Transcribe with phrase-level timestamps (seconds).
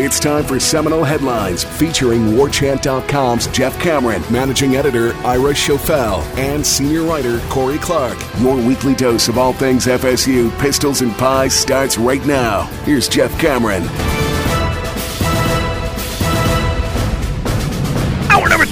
[0.00, 7.02] It's time for Seminole Headlines featuring WarChant.com's Jeff Cameron, managing editor Ira Schoffel, and senior
[7.02, 8.16] writer Corey Clark.
[8.38, 12.66] Your weekly dose of all things FSU, pistols, and pies starts right now.
[12.84, 13.88] Here's Jeff Cameron.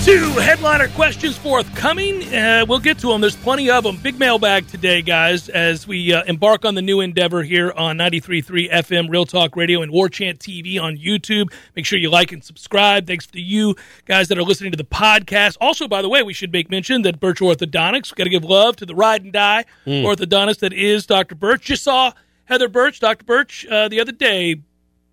[0.06, 2.22] Two, headliner questions forthcoming.
[2.32, 3.20] Uh, we'll get to them.
[3.20, 3.96] There's plenty of them.
[3.96, 8.70] Big mailbag today, guys, as we uh, embark on the new endeavor here on 93.3
[8.70, 11.52] FM, Real Talk Radio, and War Chant TV on YouTube.
[11.74, 13.08] Make sure you like and subscribe.
[13.08, 15.56] Thanks to you guys that are listening to the podcast.
[15.60, 18.76] Also, by the way, we should make mention that Birch Orthodontics, got to give love
[18.76, 21.34] to the ride and die orthodontist that is Dr.
[21.34, 21.64] Birch.
[21.64, 22.12] Just saw
[22.44, 23.24] Heather Birch, Dr.
[23.24, 24.62] Birch, uh, the other day.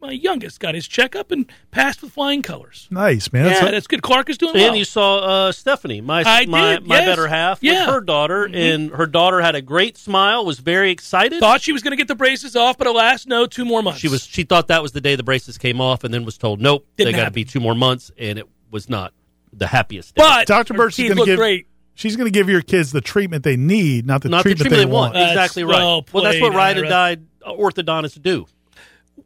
[0.03, 2.89] My youngest got his checkup and passed with flying colors.
[2.91, 3.45] Nice, man.
[3.45, 4.01] Yeah, That's that's good.
[4.01, 4.75] Clark is doing And well.
[4.75, 7.05] you saw uh, Stephanie, my I my, did, my yes.
[7.07, 7.71] better half, Yeah.
[7.73, 7.85] Mm-hmm.
[7.85, 11.39] with her daughter, and her daughter had a great smile, was very excited.
[11.39, 14.01] Thought she was going to get the braces off, but alas, no, two more months.
[14.01, 16.37] she was she thought that was the day the braces came off, and then was
[16.37, 19.13] told, nope, Didn't they got to be two more months, and it was not
[19.53, 20.15] the happiest.
[20.15, 20.21] Day.
[20.21, 20.73] but Dr.
[20.73, 21.67] her Birch is going to give great.
[21.93, 24.69] she's going to give your kids the treatment they need, not the not the treatment,
[24.69, 25.13] treatment they, they want.
[25.13, 25.77] That's Exactly right.
[25.77, 27.15] well well, that's what ride and Ira.
[27.15, 28.47] die orthodontists do.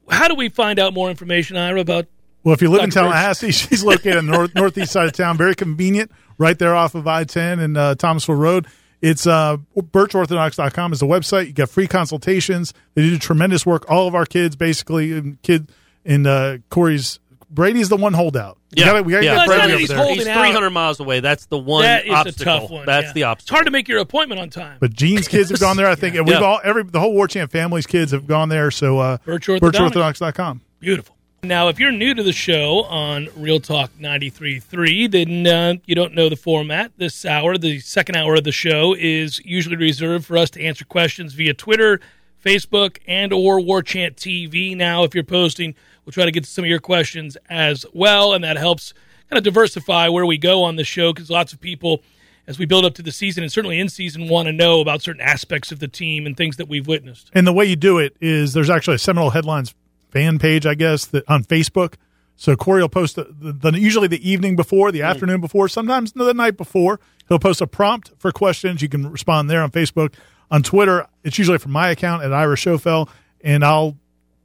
[0.09, 2.07] How do we find out more information, Ira, about?
[2.43, 3.05] Well, if you live in Dr.
[3.05, 3.11] Birch.
[3.11, 5.37] Tallahassee, she's located on the north, northeast side of town.
[5.37, 8.67] Very convenient, right there off of I-10 and uh, Thomasville Road.
[9.01, 11.47] It's uh, birchorthodox.com is the website.
[11.47, 12.73] You get free consultations.
[12.95, 13.89] They do tremendous work.
[13.89, 15.71] All of our kids, basically, and kid
[16.03, 18.57] in uh, Corey's Brady's the one holdout.
[18.75, 18.85] We Yeah.
[18.87, 19.31] gotta, we gotta Yeah.
[19.31, 19.97] get Well, Brady over he's there.
[19.97, 20.39] holding He's out.
[20.43, 21.19] 300 miles away.
[21.21, 22.41] That's the one that is obstacle.
[22.41, 22.85] a tough one.
[22.85, 23.33] That's yeah.
[23.33, 24.77] the It's hard to make your appointment on time.
[24.79, 25.87] But Gene's kids have gone there.
[25.87, 26.45] I think, and we've Yeah.
[26.45, 28.69] all every the whole War Chant family's kids have gone there.
[28.71, 30.59] So uh, Birch Orthodontics.
[30.79, 31.15] Beautiful.
[31.43, 36.13] Now, if you're new to the show on Real Talk 93.3, then uh, you don't
[36.15, 36.91] know the format.
[36.97, 40.83] This hour, the second hour of the show, is usually reserved for us to answer
[40.83, 41.99] questions via Twitter,
[42.43, 44.75] Facebook, and or War Chant TV.
[44.75, 45.75] Now, if you're posting,
[46.07, 48.93] we'll try to get to some of your questions as well, and that helps
[49.29, 52.01] kind of diversify where we go on the show because lots of people,
[52.47, 55.01] as we build up to the season and certainly in season, want to know about
[55.01, 57.29] certain aspects of the team and things that we've witnessed.
[57.33, 59.75] And the way you do it is there's actually a Seminole Headlines
[60.09, 61.95] fan page, I guess, that on Facebook.
[62.37, 66.13] So Corey will post the, the, the usually the evening before, the afternoon before, sometimes
[66.13, 67.01] the night before.
[67.27, 68.81] He'll post a prompt for questions.
[68.81, 70.13] You can respond there on Facebook.
[70.49, 73.09] On Twitter, it's usually from my account at Ira Schoffel,
[73.41, 73.97] and I'll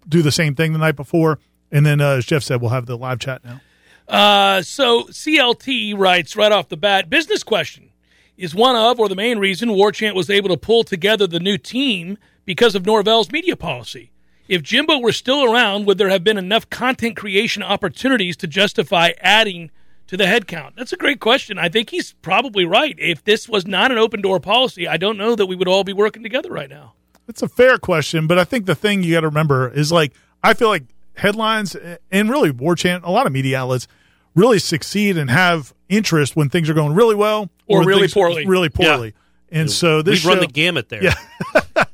[0.09, 1.39] do the same thing the night before.
[1.73, 3.61] And then, uh, as Jeff said, we'll have the live chat now.
[4.07, 7.91] Uh, so CLT writes right off the bat business question
[8.37, 11.57] is one of or the main reason Warchant was able to pull together the new
[11.57, 14.11] team because of Norvell's media policy.
[14.49, 19.13] If Jimbo were still around, would there have been enough content creation opportunities to justify
[19.21, 19.71] adding
[20.09, 20.75] to the headcount?
[20.77, 21.57] That's a great question.
[21.57, 22.97] I think he's probably right.
[22.99, 25.85] If this was not an open door policy, I don't know that we would all
[25.85, 26.95] be working together right now.
[27.29, 30.13] It's a fair question, but I think the thing you got to remember is like
[30.43, 30.85] I feel like
[31.15, 31.77] headlines
[32.11, 33.87] and really War Chant, a lot of media outlets
[34.35, 38.47] really succeed and have interest when things are going really well Or when really poorly.
[38.47, 39.15] Really poorly.
[39.51, 41.05] And so this we run show- the gamut there.
[41.05, 41.15] Yeah.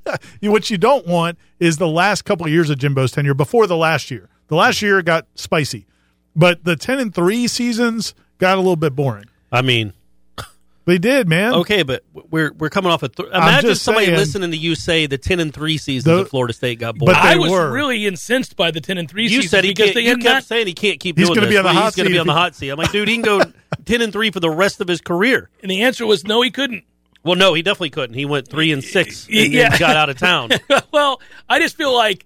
[0.40, 3.76] What you don't want is the last couple of years of Jimbo's tenure before the
[3.76, 4.28] last year.
[4.46, 5.86] The last year got spicy,
[6.34, 9.26] but the ten and three seasons got a little bit boring.
[9.52, 9.92] I mean,
[10.88, 11.52] They did, man.
[11.54, 13.08] okay, but we're we're coming off a.
[13.08, 16.22] Th- imagine just somebody saying- listening to you say the 10 and three seasons The-
[16.22, 17.12] of Florida State got bored.
[17.12, 17.70] But they I was were.
[17.70, 19.94] really incensed by the 10 and 3 you said he because can't.
[19.96, 21.84] they You kept not saying he can't keep He's gonna be on the Well, hot
[21.84, 22.70] He's going to be on the hot seat.
[22.70, 23.42] I'm like, dude, he can go
[23.84, 25.50] ten and three for the rest of his career.
[25.62, 26.84] And the answer was no, he couldn't.
[27.22, 28.14] Well, no, he definitely couldn't.
[28.14, 29.78] He went three and six and then Yeah.
[29.78, 30.50] got out of town.
[30.90, 31.20] well,
[31.50, 32.24] I just feel like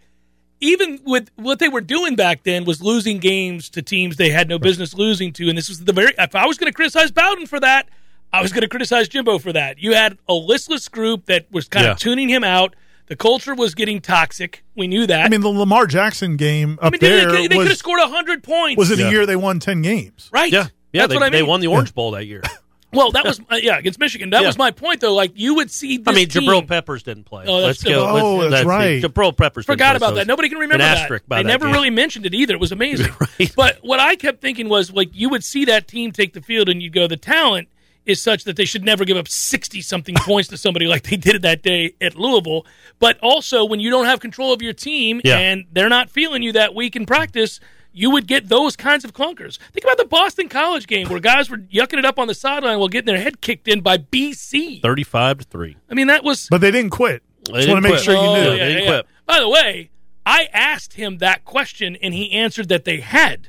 [0.61, 4.49] even with what they were doing back then was losing games to teams they had
[4.49, 6.12] no business losing to, and this was the very.
[6.17, 7.88] If I was going to criticize Bowden for that,
[8.32, 9.79] I was going to criticize Jimbo for that.
[9.79, 11.93] You had a listless group that was kind Yeah.
[11.93, 12.75] of tuning him out.
[13.08, 14.64] The culture was getting toxic.
[14.75, 15.26] We knew that.
[15.26, 17.69] I mean, the Lamar Jackson game up I mean, they, there they, they could have
[17.70, 18.79] was, scored hundred points.
[18.79, 19.08] was it Yeah.
[19.08, 20.31] a year they won 10 games.
[20.32, 20.50] right?
[20.50, 21.02] Yeah, yeah.
[21.02, 21.32] That's they, what I mean.
[21.32, 22.43] they won the Orange Bowl that year.
[22.94, 24.29] Well, that was uh, yeah against Michigan.
[24.29, 24.49] That Yeah.
[24.49, 25.14] was my point, though.
[25.14, 25.96] Like you would see.
[25.96, 27.46] This I mean, team, Jabril Peppers didn't play.
[27.49, 28.06] Oh, that's let's go.
[28.06, 29.02] Oh, let's, that's right.
[29.02, 30.26] Jabril Peppers didn't Forgot play, about so that.
[30.26, 30.99] Nobody can remember an that.
[30.99, 31.73] asterisk by They that never game.
[31.75, 32.52] really mentioned it either.
[32.52, 33.11] It was amazing.
[33.19, 33.50] Right.
[33.56, 36.69] But what I kept thinking was like you would see that team take the field
[36.69, 37.69] and you'd go, the talent
[38.06, 41.16] is such that they should never give up sixty something points to somebody like they
[41.16, 42.66] did that day at Louisville.
[42.99, 45.38] But also when you don't have control of your team Yeah.
[45.38, 47.60] and they're not feeling you that week in practice.
[47.94, 49.58] You would get those kinds of clunkers.
[49.72, 52.78] Think about the Boston College game where guys were yucking it up on the sideline
[52.78, 54.81] while getting their head kicked in by BC.
[54.81, 55.76] thirty-five to three.
[55.90, 57.22] I mean, that was But they didn't quit.
[57.44, 58.04] They Just want to make quit.
[58.04, 58.50] sure you Oh, knew.
[58.56, 59.06] They didn't quit.
[59.26, 59.90] By the way,
[60.25, 63.49] I asked him that question and he answered that they had,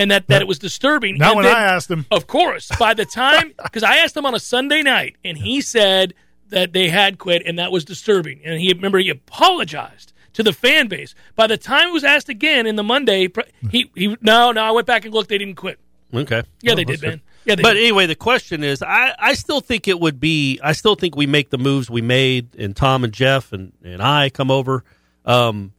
[0.00, 1.18] and that, that it was disturbing.
[1.18, 2.06] Not And when then, I asked him.
[2.10, 5.60] Of course, by the time because I asked him on a Sunday night and he
[5.60, 6.14] said
[6.48, 8.40] that they had quit and that was disturbing.
[8.44, 11.14] And he remember he apologized to the fan base.
[11.36, 13.28] By the time it was asked again in the Monday,
[13.70, 15.28] he he no no I went back and looked.
[15.28, 15.78] They didn't quit.
[16.12, 16.42] Okay.
[16.62, 17.20] Yeah, they did, man.
[17.44, 17.82] Yeah, they But did.
[17.84, 21.26] anyway, the question is, I, I still think it would be, I still think we
[21.26, 24.82] make the moves we made, and Tom and Jeff and, and I come over.
[25.24, 25.72] Um,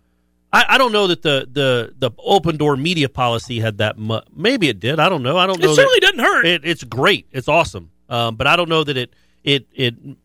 [0.53, 4.25] I, I don't know that the, the, the open door media policy had that much.
[4.35, 4.99] Maybe it did.
[4.99, 5.37] I don't know.
[5.37, 6.45] I don't It certainly doesn't hurt.
[6.45, 7.27] It, it's great.
[7.31, 7.91] It's awesome.
[8.09, 9.13] Um, but I don't know that it
[9.43, 10.17] it it put-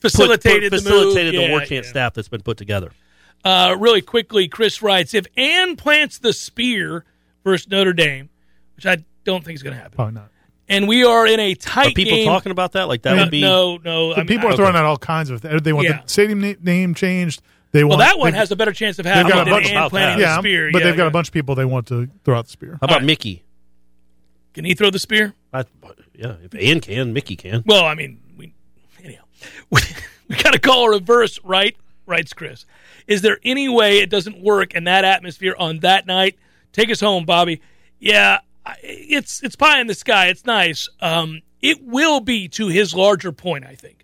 [0.00, 0.98] facilitated put, the move.
[1.00, 1.90] facilitated the Yeah, war chant yeah.
[1.90, 2.92] staff that's been put together.
[3.44, 7.04] Uh, really quickly, Chris writes if Ann plants the spear
[7.42, 8.30] versus Notre Dame,
[8.76, 10.28] which I don't think is going to happen, Probably not.
[10.68, 12.26] and we are in a Are tight people game.
[12.26, 12.88] talking about that?
[12.88, 14.14] Like that no, would be no, no.
[14.14, 15.40] I mean, people are throwing out all kinds of.
[15.42, 16.00] They want Yeah.
[16.02, 17.42] the stadium name changed.
[17.74, 19.44] They Well, want that one they've- has a better chance of they've happening got a
[19.46, 20.24] than bunch Ann about planting that.
[20.24, 20.70] yeah, the spear.
[20.72, 21.08] but Yeah, they've got yeah.
[21.08, 22.70] a bunch of people they want to throw out the spear.
[22.80, 23.04] How about All right.
[23.06, 23.42] Mickey?
[24.54, 25.34] Can he throw the spear?
[25.52, 25.64] I,
[26.14, 27.64] yeah, if Ann can, Mickey can.
[27.66, 28.54] Well, I mean, we
[29.02, 29.24] anyhow,
[29.70, 29.80] we,
[30.28, 31.76] we got to call a reverse, right?
[32.06, 32.64] Writes Chris.
[33.08, 36.36] Is there any way it doesn't work in that atmosphere on that night?
[36.72, 37.60] Take us home, Bobby.
[37.98, 38.38] Yeah,
[38.84, 40.28] it's it's pie in the sky.
[40.28, 40.88] It's nice.
[41.00, 43.64] Um, it will be to his larger point.
[43.66, 44.03] I think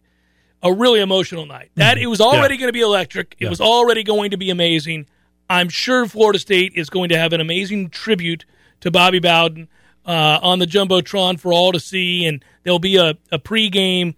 [0.63, 1.71] a really emotional night.
[1.77, 3.37] That it was already going to be electric.
[3.39, 5.07] It was already going to be amazing.
[5.49, 8.45] I'm sure Florida State is going to have an amazing tribute
[8.81, 9.69] to Bobby Bowden
[10.07, 14.17] uh, on the jumbotron for all to see, and there'll be a, a pregame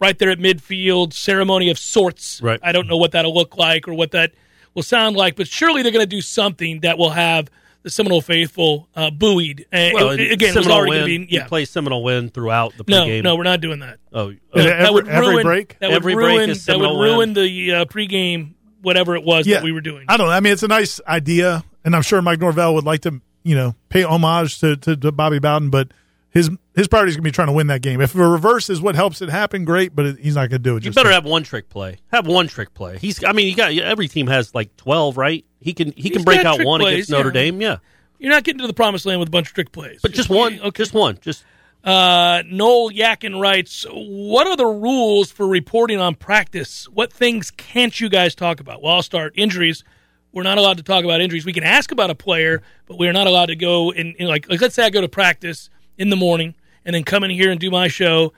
[0.00, 2.40] right there at midfield ceremony of sorts.
[2.42, 2.60] Right.
[2.62, 4.32] I don't know what that'll look like or what that
[4.74, 7.48] will sound like, but surely they're going to do something that will have
[7.86, 9.64] the Seminole faithful uh, buoyed.
[9.72, 11.42] Uh, Well, it- and again, it was already going win, to be yeah.
[11.44, 13.22] You play Seminole win throughout the pregame.
[13.22, 13.98] no, we're not doing that.
[14.12, 15.78] Oh, And oh, every- would every break?
[15.78, 16.50] That would Every break ruin.
[16.50, 17.32] is that would ruin win.
[17.34, 20.04] the uh, pregame whatever it was that we were doing.
[20.08, 20.32] I don't know.
[20.32, 23.54] I mean, it's a nice idea, and I'm sure Mike Norvell would like to, you
[23.54, 25.92] know, pay homage to, to, to Bobby Bowden, but
[26.36, 28.00] his his priority is going to be trying to win that game.
[28.00, 30.58] If a reverse is what helps it happen, great, but it, he's not going to
[30.58, 30.84] do it.
[30.84, 31.98] You just better to- have one trick play.
[32.12, 32.98] Have one trick play.
[32.98, 33.24] He's.
[33.24, 35.44] I mean, you got every team has like twelve, right?
[35.60, 35.92] He can.
[35.92, 37.32] He He's can break out one plays, against Notre yeah.
[37.32, 37.60] Dame.
[37.60, 37.76] Yeah,
[38.18, 40.00] You're not getting to the promised land with a bunch of trick plays.
[40.02, 40.60] but just one.
[40.60, 40.82] Okay.
[40.82, 41.18] Just one.
[41.20, 41.44] Just
[41.82, 46.86] Uh, Noel Yakin writes, "What are the rules for reporting on practice?
[46.92, 49.32] What things can't you guys talk about?" Well, I'll start.
[49.36, 49.84] Injuries.
[50.32, 51.46] We're not allowed to talk about injuries.
[51.46, 54.50] We can ask about a player, but we're not allowed to go and, and like,
[54.50, 56.54] like let's say I go to practice in the morning
[56.84, 58.32] and then come in here and do my show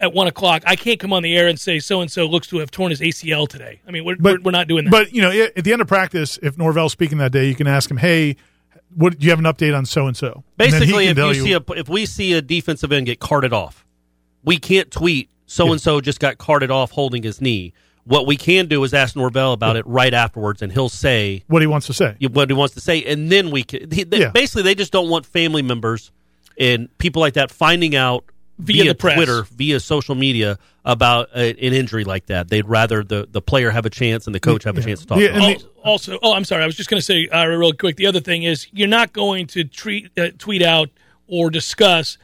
[0.00, 0.62] at one o'clock.
[0.66, 2.90] I can't come on the air and say so and so looks to have torn
[2.90, 3.80] his ACL today.
[3.86, 4.90] I mean, we're we're, we're not doing that.
[4.90, 7.66] But you know, at the end of practice, if Norvell's speaking that day, you can
[7.66, 8.36] ask him, "Hey,
[8.94, 11.60] what do you have an update on so and so?" basically, if you, see a
[11.70, 13.86] if we see a defensive end get carted off,
[14.44, 17.72] we can't tweet so and so just got carted off holding his knee.
[18.04, 21.60] What we can do is ask Norvell about it right afterwards, and he'll say what
[21.60, 22.16] he wants to say.
[22.30, 23.90] what he wants to say, and then we can.
[23.90, 24.30] He, they, Yeah.
[24.30, 26.12] Basically, they just don't want family members
[26.58, 28.24] and people like that finding out
[28.58, 29.16] Via via, the press.
[29.16, 32.48] Twitter, via social media about a, an injury like that.
[32.48, 35.06] They'd rather the, the player have a chance and the coach have a chance to
[35.06, 35.18] talk.
[35.18, 35.66] Yeah, about and it.
[35.84, 36.62] Also, oh, I'm sorry.
[36.62, 37.96] I was just going to say uh, real quick.
[37.96, 40.88] The other thing is you're not going to treat, uh, tweet out
[41.26, 42.16] or discuss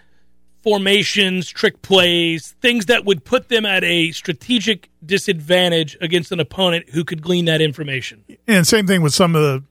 [0.62, 6.88] formations, trick plays, things that would put them at a strategic disadvantage against an opponent
[6.90, 8.24] who could glean that information.
[8.46, 9.64] And same thing with some of the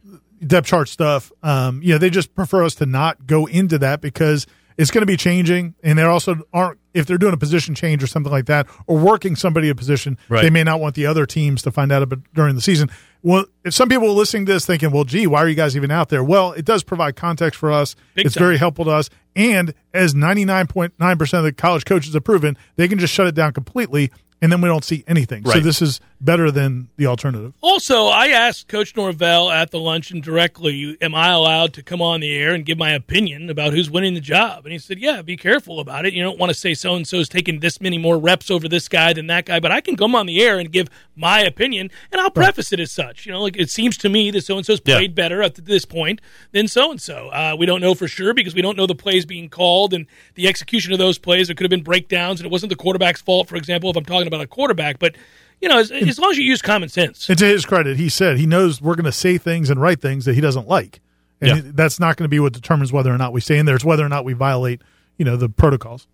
[0.45, 1.31] depth chart stuff.
[1.43, 5.01] Um, you know, they just prefer us to not go into that because it's going
[5.01, 6.79] to be changing, and they also aren't.
[6.93, 10.17] If they're doing a position change or something like that, or working somebody a position,
[10.27, 10.41] Right.
[10.41, 12.89] they may not want the other teams to find out about during the season.
[13.23, 15.77] Well, if some people are listening to this thinking, "Well, gee, why are you guys
[15.77, 17.95] even out there?" Well, it does provide context for us.
[18.15, 18.41] Big it's time.
[18.43, 22.13] very helpful to us, and as ninety nine point nine percent of the college coaches
[22.13, 25.45] have proven, they can just shut it down completely and then we don't see anything.
[25.45, 27.53] So this is better than the alternative.
[27.61, 32.19] Also, I asked Coach Norvell at the luncheon directly, "Am I allowed to come on
[32.19, 35.21] the air and give my opinion about who's winning the job?" And he said, "Yeah,
[35.21, 36.13] be careful about it.
[36.13, 38.87] You don't want to say so and so's taking this many more reps over this
[38.87, 41.89] guy than that guy, but I can come on the air and give my opinion,
[42.11, 43.25] and I'll preface it as such.
[43.25, 44.95] You know, like it seems to me that so and so's Yeah.
[44.97, 46.21] played better up to this point
[46.51, 47.29] than so and so.
[47.57, 50.05] We don't know for sure because we don't know the plays being called and
[50.35, 51.47] the execution of those plays.
[51.47, 54.05] There could have been breakdowns, and it wasn't the quarterback's fault, for example, if I'm
[54.05, 55.15] talking about a quarterback, but."
[55.63, 57.29] You know, as, as long as you use common sense.
[57.29, 60.01] And to his credit, he said he knows we're going to say things and write
[60.01, 61.01] things that he doesn't like,
[61.39, 61.55] and Yeah.
[61.57, 63.75] he- that's not going to be what determines whether or not we stay in there.
[63.75, 64.81] It's whether or not we violate,
[65.19, 66.07] you know, the protocols.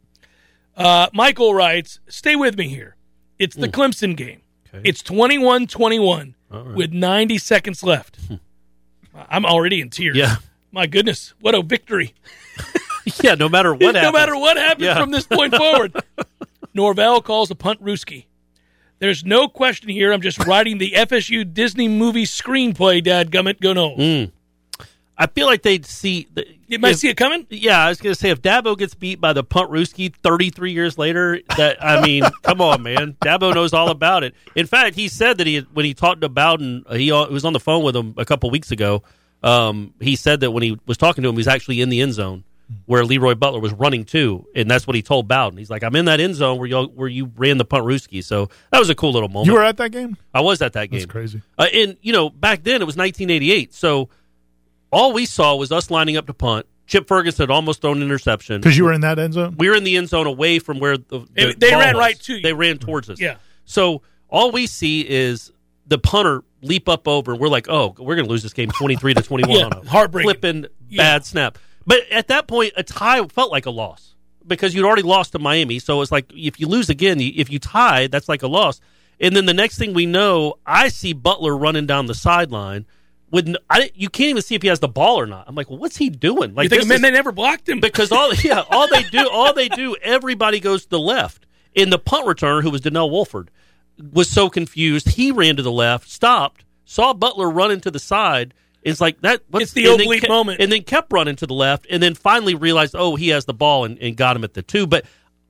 [0.76, 2.98] Uh, Michael writes, stay with me here.
[3.40, 4.42] It's the Clemson game.
[4.84, 6.36] It's 21 21
[6.76, 8.18] with 90 seconds left.
[9.30, 10.18] I'm already in tears.
[10.18, 10.36] Yeah.
[10.74, 12.14] My goodness, what a victory.
[13.24, 14.14] Yeah, no matter what no happens.
[14.14, 15.00] matter what happens Yeah.
[15.00, 15.96] from this point forward.
[16.78, 18.26] Norvell calls a Puntrooskie.
[19.00, 20.12] There's no question here.
[20.14, 23.60] I'm just writing the FSU Disney movie screenplay, Dad Gummit.
[23.60, 23.96] Go no.
[23.96, 24.32] Mm.
[25.18, 26.28] I feel like they'd see.
[26.34, 27.46] The, You might if- see it coming.
[27.50, 30.98] Yeah, I was going to say if Dabo gets beat by the Puntrooskie 33 years
[30.98, 34.36] later, that I mean, come on, man, Dabo knows all about it.
[34.56, 37.54] In fact, he said that he when he talked to Bowden, uh, he was on
[37.54, 39.02] the phone with him a couple weeks ago.
[39.44, 42.02] Um, he said that when he was talking to him, he was actually in the
[42.02, 42.44] end zone
[42.86, 45.58] where Leroy Butler was running to, and that's what he told Bowden.
[45.58, 48.50] He's like, "I'm in that end zone where you where you ran the Puntrooskie." So
[48.72, 49.48] that was a cool little moment.
[49.48, 50.18] You were at that game?
[50.34, 51.00] I was at that game.
[51.00, 51.42] That's crazy.
[51.58, 54.10] Uh, and you know, back then it was 1988, so
[54.92, 56.66] all we saw was us lining up to punt.
[56.88, 59.56] Chip Ferguson had almost thrown an interception Because you were in that end zone.
[59.58, 61.96] we were in the end zone away from where the, They- the they ball ran
[61.96, 62.00] was.
[62.02, 62.42] right to you.
[62.42, 63.20] They ran towards us.
[63.20, 63.36] Yeah.
[63.66, 65.52] So all we see is
[65.86, 68.70] the punter leap up over, and we're like, "Oh, we're going to lose this game,
[68.72, 70.30] twenty-three to twenty-one." Yeah, heartbreaking.
[70.32, 71.04] flipping Yeah.
[71.04, 71.58] bad snap.
[71.88, 74.14] But at that point, a tie felt like a loss
[74.46, 75.80] because you'd already lost to Miami.
[75.80, 78.82] So it's like if you lose again, if you tie, that's like a loss.
[79.20, 82.86] And then the next thing we know, I see Butler running down the sideline.
[83.32, 85.46] With I, you can't even see if he has the ball or not.
[85.48, 86.54] I'm like, well, what's he doing?
[86.54, 87.80] Like you think man, they never blocked him?
[87.80, 91.46] because all yeah, all they do, all they do, everybody goes to the left.
[91.74, 93.52] In the punt returner, who was Donnell Woolford,
[94.12, 95.10] was so confused.
[95.10, 98.54] He ran to the left, stopped, saw Butler running to the side.
[98.88, 99.42] It's like that.
[99.50, 100.60] What's, It's the and then oblique kept- moment.
[100.62, 103.54] and then kept running to the left, and then finally realized, oh, he has the
[103.54, 104.88] ball, and, and got him at the two.
[104.88, 105.06] But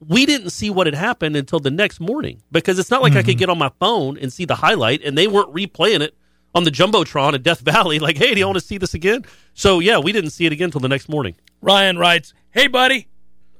[0.06, 3.17] we didn't see what had happened until the next morning because it's not like I
[3.20, 3.25] Mm-hmm.
[3.29, 6.15] could get on my phone and see the highlight, and they weren't replaying it
[6.56, 8.00] on the jumbotron at Death Valley.
[8.08, 9.25] Like, hey, do you want to see this again?
[9.53, 11.36] So yeah, we didn't see it again until the next morning.
[11.62, 13.08] Ryan writes, Hey, buddy.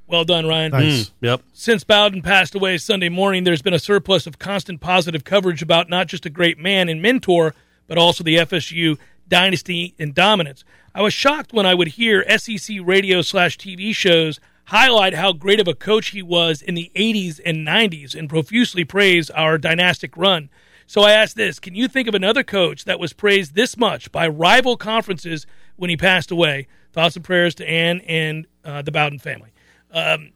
[0.06, 0.70] Well done, Ryan.
[0.72, 1.10] Nice.
[1.20, 1.42] Yep.
[1.52, 5.90] Since Bowden passed away Sunday morning, there's been a surplus of constant positive coverage about
[5.90, 7.54] not just a great man and mentor,
[7.86, 8.96] but also the FSU
[9.28, 10.64] dynasty and dominance.
[10.94, 15.60] I was shocked when I would hear SEC radio slash TV shows highlight how great
[15.60, 20.16] of a coach he was in the 80s and 90s and profusely praise our dynastic
[20.16, 20.50] run.
[20.86, 24.10] So I asked this Can you think of another coach that was praised this much
[24.10, 26.66] by rival conferences when he passed away?
[26.92, 29.52] Thoughts and prayers to Ann and uh, the Bowden family.
[29.92, 30.32] Um,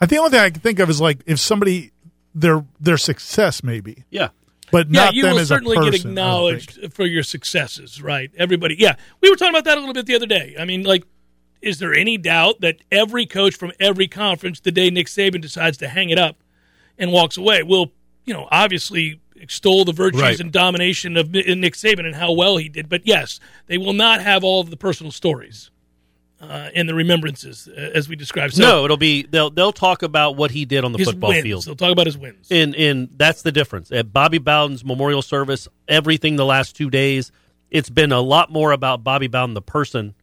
[0.00, 1.92] I think the only thing I can think of is like if somebody
[2.34, 4.28] their their success maybe, Yeah.
[4.84, 8.30] But yeah, you will certainly get person, I acknowledged for your successes, right?
[8.36, 8.96] Everybody, yeah.
[9.20, 10.54] We were talking about that a little bit the other day.
[10.58, 11.04] I mean, like,
[11.62, 15.78] is there any doubt that every coach from every conference, the day Nick Saban decides
[15.78, 16.36] to hang it up
[16.98, 17.92] and walks away, will,
[18.24, 20.40] you know, obviously extol the virtues Right.
[20.40, 22.88] and domination of Nick Saban and how well he did.
[22.88, 25.70] But yes, they will not have all of the personal stories
[26.40, 28.54] uh, and the remembrances uh, as we described.
[28.54, 31.30] So no, it'll be they'll they'll talk about what he did on the his football
[31.30, 31.42] wins.
[31.42, 31.64] field.
[31.64, 32.48] They'll talk about his wins.
[32.50, 33.90] And and that's the difference.
[33.90, 37.32] At Bobby Bowden's memorial service, everything the last two days,
[37.70, 40.14] it's been a lot more about Bobby Bowden the person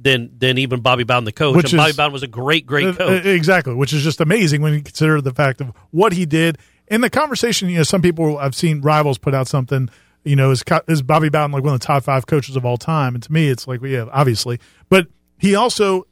[0.00, 1.56] than than even Bobby Bowden the coach.
[1.56, 3.26] Which and Bobby Bowden was a great, great Uh, coach.
[3.26, 6.58] uh, exactly, which is just amazing when you consider the fact of what he did.
[6.88, 9.88] In the conversation, you know, some people I've seen rivals put out something,
[10.22, 12.76] you know, is, is Bobby Bowden like one of the top five coaches of all
[12.76, 13.14] time?
[13.14, 14.60] And to me, it's like, well, yeah, obviously.
[14.88, 16.06] But he also,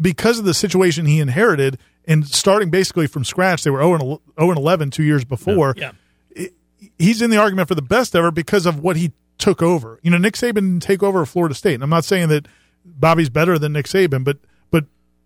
[0.00, 4.02] because of the situation he inherited and starting basically from scratch, they were 0 and,
[4.02, 5.74] 0 and 11 two years before.
[5.76, 5.92] yeah.
[6.98, 9.98] He's in the argument for the best ever because of what he took over.
[10.02, 11.74] You know, Nick Saban didn't take over Florida State.
[11.74, 12.46] And I'm not saying that
[12.84, 14.38] Bobby's better than Nick Saban, but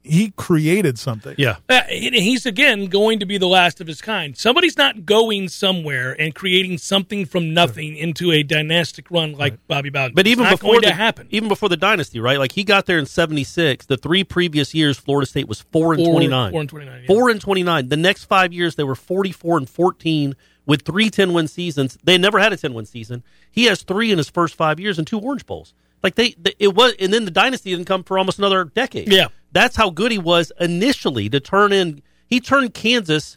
[0.03, 1.35] he created something.
[1.37, 1.57] yeah.
[1.69, 4.37] Uh, he's again going to be the last of his kind.
[4.37, 9.91] Somebody's not going somewhere and creating something from nothing into a dynastic run like Bobby
[9.91, 10.15] Bowden.
[10.15, 12.39] But even it's not before going the to happen, even before the dynasty, right?
[12.39, 13.87] Like he got there in '76.
[13.87, 16.53] The three previous years, Florida State was four and Four- twenty nine.
[16.53, 17.07] four and 29, yeah.
[17.07, 17.89] Four and twenty nine.
[17.89, 20.35] The next five years, they were forty four and fourteen
[20.67, 21.99] with three 10 win seasons.
[22.05, 23.23] They never had a ten win season.
[23.51, 25.75] He has three in his first five years and two Orange Bowls.
[26.03, 29.13] Like they, they, it was, and then the dynasty didn't come for almost another decade.
[29.13, 29.29] Yeah.
[29.53, 32.03] that's how good he was initially to turn in.
[32.27, 33.37] He turned Kansas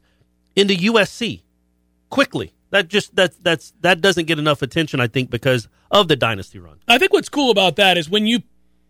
[0.56, 1.42] into USC
[2.10, 2.54] quickly.
[2.70, 6.58] That just that's that's that doesn't get enough attention, I think, because of the dynasty
[6.58, 6.80] run.
[6.88, 8.40] I think what's cool about that is when you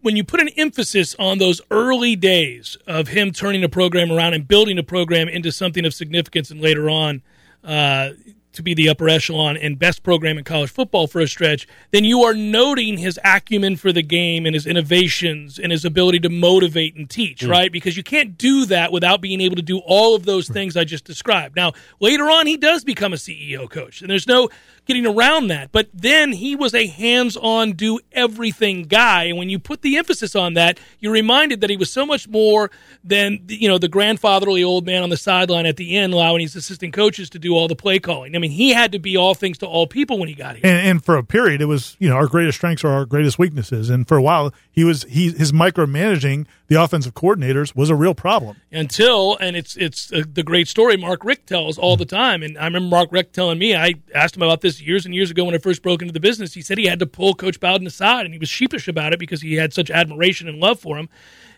[0.01, 4.33] when you put an emphasis on those early days of him turning a program around
[4.33, 7.21] and building a program into something of significance, and later on
[7.63, 8.11] uh,
[8.53, 12.03] to be the upper echelon and best program in college football for a stretch, then
[12.03, 16.29] you are noting his acumen for the game and his innovations and his ability to
[16.29, 17.49] motivate and teach, hmm.
[17.49, 17.71] right?
[17.71, 20.53] Because you can't do that without being able to do all of those hmm.
[20.53, 21.55] things I just described.
[21.55, 24.49] Now, later on, he does become a CEO coach, and there's no
[24.85, 25.71] getting around that.
[25.71, 29.25] But then he was a hands on, do everything guy.
[29.25, 32.27] And when you put the emphasis on that, you're reminded that he was so much
[32.27, 32.71] more
[33.03, 36.55] than, you know, the grandfatherly old man on the sideline at the end, allowing his
[36.55, 38.35] assistant coaches to do all the play calling.
[38.35, 40.65] I mean, he had to be all things to all people when he got here.
[40.65, 43.39] And, and for a period, it was you know our greatest strengths are our greatest
[43.39, 43.89] weaknesses.
[43.89, 48.15] And for a while, he was he his micromanaging the offensive coordinators was a real
[48.15, 48.57] problem.
[48.71, 52.41] until and it's it's the great story Mark Richt tells all the time.
[52.41, 55.29] And I remember Mark Richt telling me I asked him about this years and years
[55.29, 56.53] ago when I first broke into the business.
[56.53, 59.19] He said he had to pull coach Bowden aside and he was sheepish about it
[59.19, 61.09] because he had such admiration and love for him.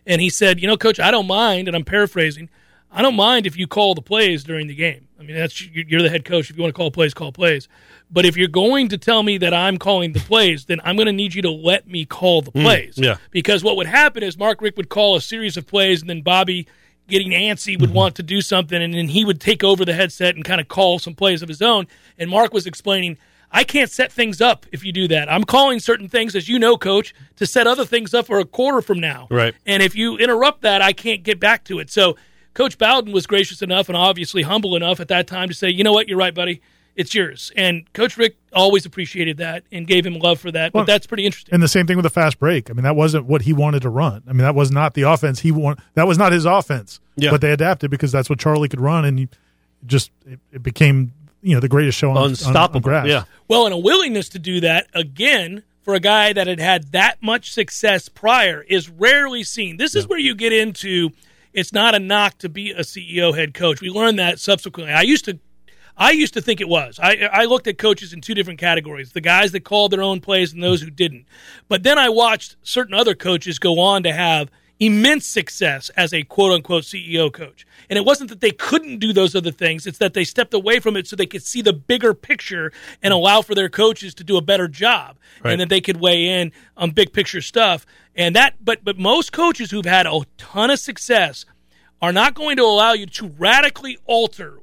[0.05, 2.49] And he said you know coach I don't mind and I'm paraphrasing
[2.91, 6.09] I don't mind if you call the plays during the game mean that's you're the
[6.09, 7.67] head coach if you want to call plays call plays
[8.11, 11.07] but if you're going to tell me that I'm calling the plays then I'm going
[11.07, 13.17] to need you to let me call the mm, plays yeah.
[13.31, 16.21] because what would happen is Mark Richt would call a series of plays, and then
[16.21, 16.67] Bobby,
[17.07, 17.97] getting antsy, would mm-hmm.
[17.97, 20.67] want to do something, and then he would take over the headset and kind of
[20.67, 21.87] call some plays of his own.
[22.17, 23.17] And Mark was explaining,
[23.51, 25.31] I can't set things up if you do that.
[25.31, 28.45] I'm calling certain things, as you know, Coach, to set other things up for a
[28.45, 29.27] quarter from now.
[29.29, 29.53] Right.
[29.65, 31.89] And if you interrupt that, I can't get back to it.
[31.89, 32.15] So
[32.55, 35.83] Coach Bowden was gracious enough and obviously humble enough at that time to say, you
[35.83, 36.61] know what, you're right, buddy.
[36.95, 37.51] It's yours.
[37.57, 40.71] And Coach Richt always appreciated that and gave him love for that.
[40.71, 41.53] But that's pretty interesting.
[41.53, 42.69] And the same thing with the fast break.
[42.69, 44.23] I mean, that wasn't what he wanted to run.
[44.27, 45.79] I mean, that was not the offense he want.
[45.95, 47.01] That was not his offense.
[47.17, 47.31] Yeah.
[47.31, 49.27] But they adapted because that's what Charlie could run, and he
[49.85, 52.79] just it, it became you know the greatest show on, on- on, Unstoppable.
[52.79, 53.07] grass.
[53.07, 53.25] Yeah.
[53.49, 57.21] Well, and a willingness to do that again for a guy that had had that
[57.21, 59.75] much success prior is rarely seen.
[59.77, 61.11] This is where you get into
[61.55, 63.81] it's not a knock to be a CEO head coach.
[63.81, 64.93] We learned that subsequently.
[64.93, 65.39] I used to
[65.97, 66.99] I used to think it was.
[67.01, 70.19] I, I looked at coaches in two different categories the guys that called their own
[70.19, 71.25] plays and those who didn't.
[71.69, 76.23] But then I watched certain other coaches go on to have immense success as a
[76.23, 77.65] quote unquote CEO coach.
[77.89, 80.79] And it wasn't that they couldn't do those other things, it's that they stepped away
[80.79, 83.17] from it so they could see the bigger picture and hmm.
[83.17, 86.51] allow for their coaches to do a better job and that they could weigh in
[86.75, 87.85] on big picture stuff.
[88.15, 91.45] And that but but most coaches who've had a ton of success
[92.01, 94.59] are not going to allow you to radically alter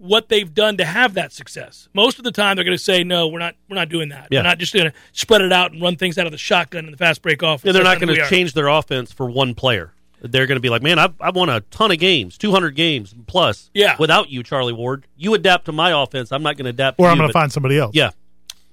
[0.00, 1.88] what they've done to have that success.
[1.94, 3.54] Most of the time, they're going to say, "No, we're not.
[3.68, 4.28] We're not doing that.
[4.30, 4.40] Yeah.
[4.40, 6.84] We're not just going to spread it out and run things out of the shotgun
[6.86, 9.54] and the fast break off." And they're not going to change their offense for one
[9.54, 9.92] player.
[10.22, 13.14] They're going to be like, man, I've, I've won a ton of games, 200 games
[13.26, 13.96] plus Yeah.
[13.98, 15.06] without you, Charlie Ward.
[15.16, 16.30] You adapt to my offense.
[16.30, 17.06] I'm not going to adapt to that.
[17.06, 17.94] Or to I'm going to find somebody else.
[17.94, 18.10] Yeah.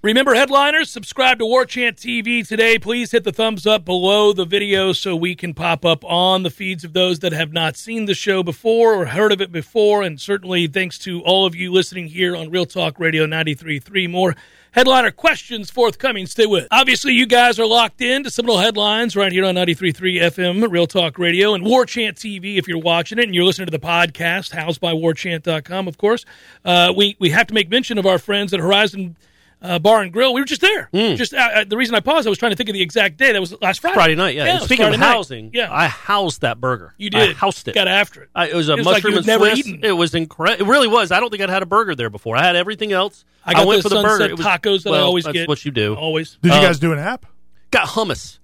[0.04, 2.78] Remember, headliners, subscribe to War Chant TV today.
[2.78, 6.52] Please hit the thumbs up below the video so we can pop up on the
[6.52, 10.04] feeds of those that have not seen the show before or heard of it before.
[10.04, 14.08] And certainly thanks to all of you listening here on Real Talk Radio 93.3.
[14.08, 14.36] More
[14.72, 16.28] headliner questions forthcoming.
[16.28, 16.68] Stay with.
[16.70, 20.86] Obviously, you guys are locked in to Seminole Headlines right here on 93.3 FM, Real
[20.86, 23.80] Talk Radio, and War Chant TV if you're watching it and you're listening to the
[23.80, 26.24] podcast, housed by warchant.com, of course.
[26.64, 29.16] Uh, we, we have to make mention of our friends at Horizon
[29.62, 30.34] uh, Bar and Grill.
[30.34, 30.89] We were just there.
[30.93, 33.17] Just uh, uh, the reason I paused, I was trying to think of the exact
[33.17, 33.32] day.
[33.32, 33.96] That was last Friday.
[33.96, 34.46] Friday night, yeah.
[34.46, 35.13] it And was speaking of Friday night.
[35.13, 36.93] housing, yeah, I housed that burger.
[36.98, 37.36] you I did.
[37.38, 37.74] housed it.
[37.76, 38.30] Got after it.
[38.36, 39.60] I, it was a It was mushroom you'd and never Swiss.
[39.67, 39.84] eaten.
[39.84, 40.65] It was incredible.
[40.65, 41.12] It really was.
[41.12, 42.36] I don't think I'd had a burger there before.
[42.38, 43.26] I had everything else.
[43.43, 44.26] I got went the for the burger.
[44.26, 45.48] It was, tacos that I always that's get.
[45.48, 45.96] what you do.
[45.96, 46.38] Always.
[46.41, 47.26] Did you Uh, guys do an app?
[47.72, 48.39] got hummus.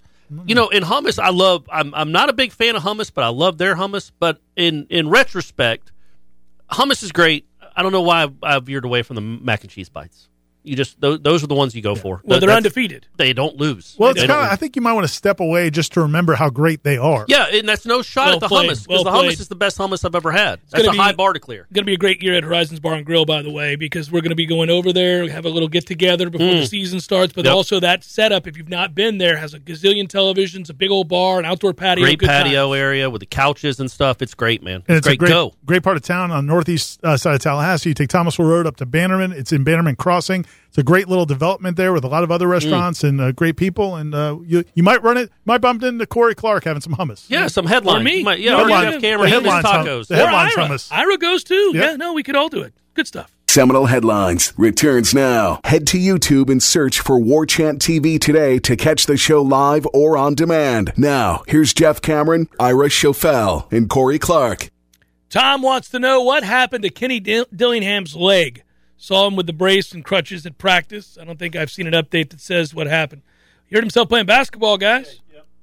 [0.47, 1.69] You know, in hummus, I love.
[1.71, 4.09] I'm I'm not a big fan of hummus, but I love their hummus.
[4.19, 5.91] But in in retrospect,
[6.71, 7.45] hummus is great.
[7.75, 10.29] I don't know why I've, I've veered away from the mac and cheese bites.
[10.63, 12.21] You just those, those are the ones you go for.
[12.23, 13.05] Well, That- they're that's- undefeated.
[13.17, 13.95] They don't lose.
[13.97, 14.51] Well, it's They kind don't of.
[14.53, 17.25] I think you might want to step away just to remember how great they are.
[17.27, 19.31] yeah, and that's no shot Well at the played, hummus because well the played.
[19.31, 20.59] hummus is the best hummus I've ever had.
[20.71, 21.67] That's gonna a high bar to clear.
[21.73, 24.11] Going to be a great year at Horizons Bar and Grill, by the way, because
[24.11, 26.99] we're going to be going over there, have a little get together before the season
[26.99, 27.33] starts.
[27.33, 27.45] But.
[27.45, 27.53] Yep.
[27.53, 31.09] also that setup, if you've not been there, has a gazillion televisions, a big old
[31.09, 32.43] bar, an outdoor patio, Great good time.
[32.43, 34.21] patio area with the couches and stuff.
[34.21, 34.83] It's great, man.
[34.87, 35.15] And It's, it's great.
[35.15, 35.53] a great, Go.
[35.65, 37.89] great part of town on northeast uh, side of Tallahassee.
[37.89, 39.33] You take Thomasville Road up to Bannerman.
[39.33, 40.45] It's in Bannerman Crossing.
[40.69, 43.57] It's a great little development there with a lot of other restaurants and uh, great
[43.57, 43.95] people.
[43.95, 45.29] And uh, you you might run it.
[45.45, 47.25] Might bump into Corey Clark having some hummus.
[47.29, 48.01] Yeah, some headlines.
[48.01, 48.23] Or me.
[48.23, 49.21] Might- yeah, No, or headline- Jeff Cameron.
[49.21, 50.07] the he and headlines hum- tacos.
[50.07, 50.67] the Or headlines Ira.
[50.69, 50.91] hummus.
[50.91, 51.71] Ira goes too.
[51.75, 51.89] Yep.
[51.91, 52.73] Yeah, no, we could all do it.
[52.95, 53.31] Good stuff.
[53.47, 55.59] Seminole Headlines returns now.
[55.63, 59.85] Head to YouTube and search for War Chant TV today to catch the show live
[59.93, 60.91] or on demand.
[60.97, 64.71] Now, here's Jeff Cameron, Ira Schoffel, and Corey Clark.
[65.29, 68.63] Tom wants to know what happened to Kenny Dillingham's leg.
[69.03, 71.17] Saw him with the brace and crutches at practice.
[71.19, 73.21] I don't think I've seen an update that says what happened.
[73.65, 75.19] He hurt himself playing basketball, guys.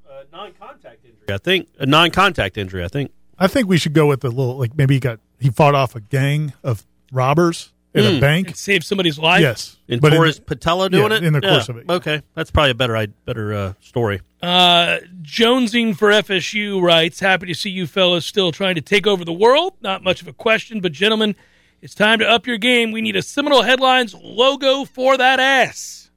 [0.07, 1.25] Uh, non-contact injury.
[1.35, 2.85] I think a non-contact injury.
[2.85, 3.13] I think.
[3.39, 5.97] I think we should go with a little like maybe he got he fought off
[5.97, 8.49] a gang of robbers in a bank.
[8.49, 9.41] And save somebody's life.
[9.41, 11.89] Yes, And But in- tore his patella doing yeah, it in the course of it.
[11.89, 14.21] Okay, that's probably a better, better uh, story.
[14.43, 19.25] Uh, Jonesing for FSU writes, happy to see you fellas still trying to take over
[19.25, 19.75] the world.
[19.81, 21.37] Not much of a question, but gentlemen,
[21.83, 22.93] it's time to up your game.
[22.93, 26.11] We need a Seminole Headlines logo for that ass.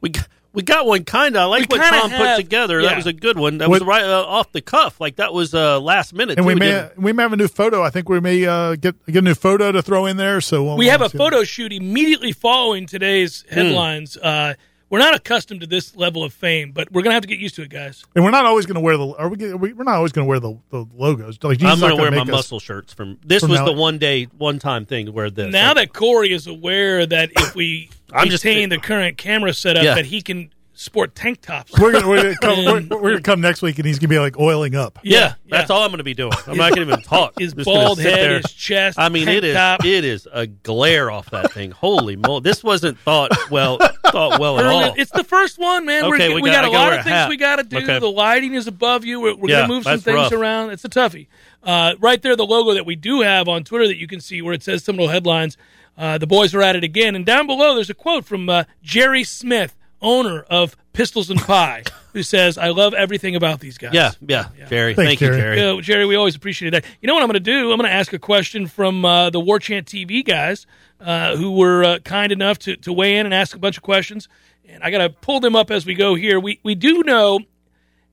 [0.00, 1.40] We got, we got one kind of.
[1.42, 2.78] I like We what Tom have- put together.
[2.80, 2.90] yeah.
[2.90, 3.58] That was a good one.
[3.58, 5.00] That What- was right uh, off the cuff.
[5.00, 6.36] Like that was uh, last minute.
[6.36, 7.82] and we may didn't- we may have a new photo.
[7.82, 10.40] I think we may uh, get get a new photo to throw in there.
[10.42, 11.18] So we'll, We have a we'll see.
[11.18, 13.54] photo shoot immediately following today's Hmm.
[13.54, 14.16] headlines.
[14.18, 14.54] Uh,
[14.94, 17.40] we're not accustomed to this level of fame, but we're going to have to get
[17.40, 18.04] used to it, guys.
[18.14, 19.08] and we're not always going to wear the.
[19.16, 19.44] Are we?
[19.50, 21.36] Are we we're not always going to wear the, the logos.
[21.42, 23.18] Like Jesus I'm going not to wear my make us- muscle shirts from.
[23.26, 25.52] This From was now- the one day, one time thing where this.
[25.52, 29.52] Now Like, that Corey is aware that if we I'm just- retain the current camera
[29.52, 29.96] setup, Yeah.
[29.96, 31.72] that he can sport tank tops.
[31.78, 34.18] We're gonna, we're, gonna come, we're, we're gonna come next week, and he's gonna be
[34.18, 34.98] like oiling up.
[35.02, 36.32] yeah, that's all I'm going to be doing.
[36.46, 37.38] I'm not going to even talk.
[37.38, 38.36] His Just gonna bald sit head, there.
[38.40, 38.98] his chest.
[38.98, 39.84] I mean, tank it is top.
[39.84, 41.70] it is a glare off that thing.
[41.70, 42.40] Holy moly!
[42.42, 43.78] This wasn't thought well
[44.10, 44.94] thought well at all.
[44.96, 46.04] It's the first one, man.
[46.04, 47.28] Okay, we're, we we, got- got, I a gotta lot wear of a things hat.
[47.28, 47.76] we got to do.
[47.78, 47.98] Okay.
[47.98, 49.20] The lighting is above you.
[49.20, 50.32] We're, we're Yeah, going to move some that's things rough.
[50.32, 50.70] around.
[50.70, 51.26] It's a toughie.
[51.62, 54.42] Uh, right there, the logo that we do have on Twitter that you can see
[54.42, 55.56] where it says Seminole Headlines.
[55.96, 57.14] Uh, the boys are at it again.
[57.14, 61.82] And down below, there's a quote from uh, Jerry Smith, owner of Pistols and Pie,
[62.12, 63.94] who says, I love everything about these guys.
[63.94, 64.94] yeah, yeah, Jerry.
[64.94, 65.56] Thanks, thank you, Jerry.
[65.56, 65.74] Jerry.
[65.76, 66.84] Yeah, Jerry, we always appreciate that.
[67.00, 67.72] You know what I'm going to do?
[67.72, 70.66] I'm going to ask a question from uh, the War Chant TV guys
[71.00, 73.82] uh, who were uh, kind enough to, to weigh in and ask a bunch of
[73.82, 74.28] questions.
[74.68, 76.38] And I got to pull them up as we go here.
[76.38, 77.40] We, we do know,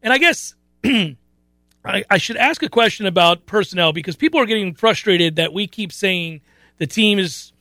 [0.01, 1.15] and I guess I,
[2.09, 5.91] I should ask a question about personnel because people are getting frustrated that we keep
[5.91, 6.41] saying
[6.77, 7.53] the team is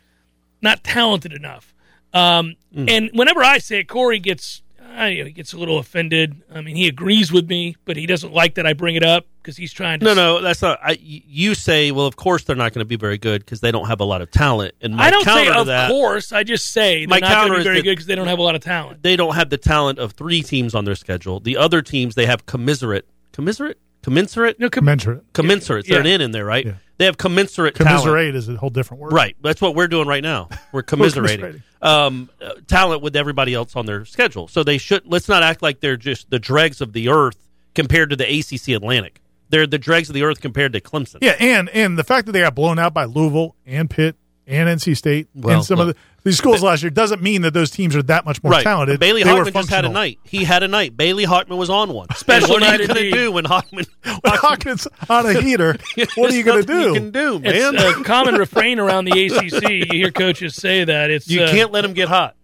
[0.63, 1.75] not talented enough.
[2.13, 6.43] Um, And whenever I say it, Corey gets I, know, he gets a little offended.
[6.53, 9.25] I mean, he agrees with me, but he doesn't like that I bring it up
[9.41, 10.05] because he's trying to.
[10.05, 10.81] No, no, that's not.
[10.83, 13.71] I, you say, well, of course they're not going to be very good because they
[13.71, 14.75] don't have a lot of talent.
[14.81, 16.33] And my I don't say counter to of that, course.
[16.33, 18.07] I just say My they're not going counter to be is very that- good because
[18.07, 19.03] they don't have a lot of talent.
[19.05, 21.39] they don't have the talent of three teams on their schedule.
[21.39, 25.33] The other teams they have commiserate, commiserate, commensurate, No, com- Commensurate.
[25.35, 25.87] commensurate.
[25.87, 25.95] Yeah.
[26.03, 26.67] There's an N in there, right?
[26.67, 26.73] Yeah.
[27.01, 28.03] They have commensurate talent.
[28.03, 29.15] Commiserate is a whole different word.
[29.15, 29.35] Right.
[29.41, 30.51] That's what we're doing right now.
[30.71, 31.63] We're commiserating commiserating.
[31.81, 34.49] um, uh, talent with everybody else on their schedule.
[34.49, 35.07] So they should.
[35.07, 37.39] Let's not act like they're just the dregs of the earth
[37.75, 39.23] compared to the ACC Atlantic.
[39.49, 41.21] They're the dregs of the earth compared to Clemson.
[41.23, 44.69] Yeah, and and the fact that they got blown out by Louisville and Pitt and
[44.69, 45.91] NC State Well, and some look.
[45.91, 48.53] of the, these schools last year doesn't mean that those teams are that much more
[48.53, 48.63] Right.
[48.65, 48.99] talented.
[49.01, 50.19] Bailey They were Hockman just had a night.
[50.25, 50.97] He had a night.
[50.97, 52.09] Bailey Hockman was on one.
[52.17, 53.87] Special And what are you going to do when Hockman?
[54.23, 55.77] When Hawkins on a heater,
[56.17, 56.81] what are you going to do?
[56.89, 57.53] You can do, man.
[57.75, 59.71] it's a common refrain around the ACC.
[59.71, 62.35] You hear coaches say that it's you uh, can't let him get hot.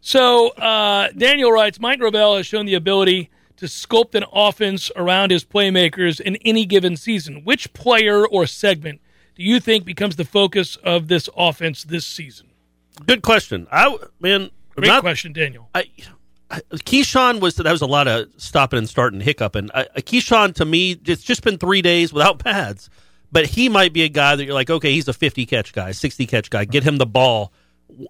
[0.00, 5.32] So uh, Daniel writes, Mike Norvell has shown the ability to sculpt an offense around
[5.32, 7.42] his playmakers in any given season.
[7.44, 9.00] Which player or segment
[9.38, 12.48] do you think becomes the focus of this offense this season?
[13.06, 13.66] Good question.
[13.70, 15.68] I man, Great not, question, Daniel.
[15.74, 15.84] I,
[16.50, 19.70] I, Keyshawn was that was a lot of stopping and starting, hiccuping.
[19.72, 22.90] I, I- Keyshawn to me, it's just been three days without pads,
[23.30, 25.92] but he might be a guy that you're like, okay, he's a 50 catch guy,
[25.92, 26.64] 60 catch guy.
[26.64, 27.52] Get him the ball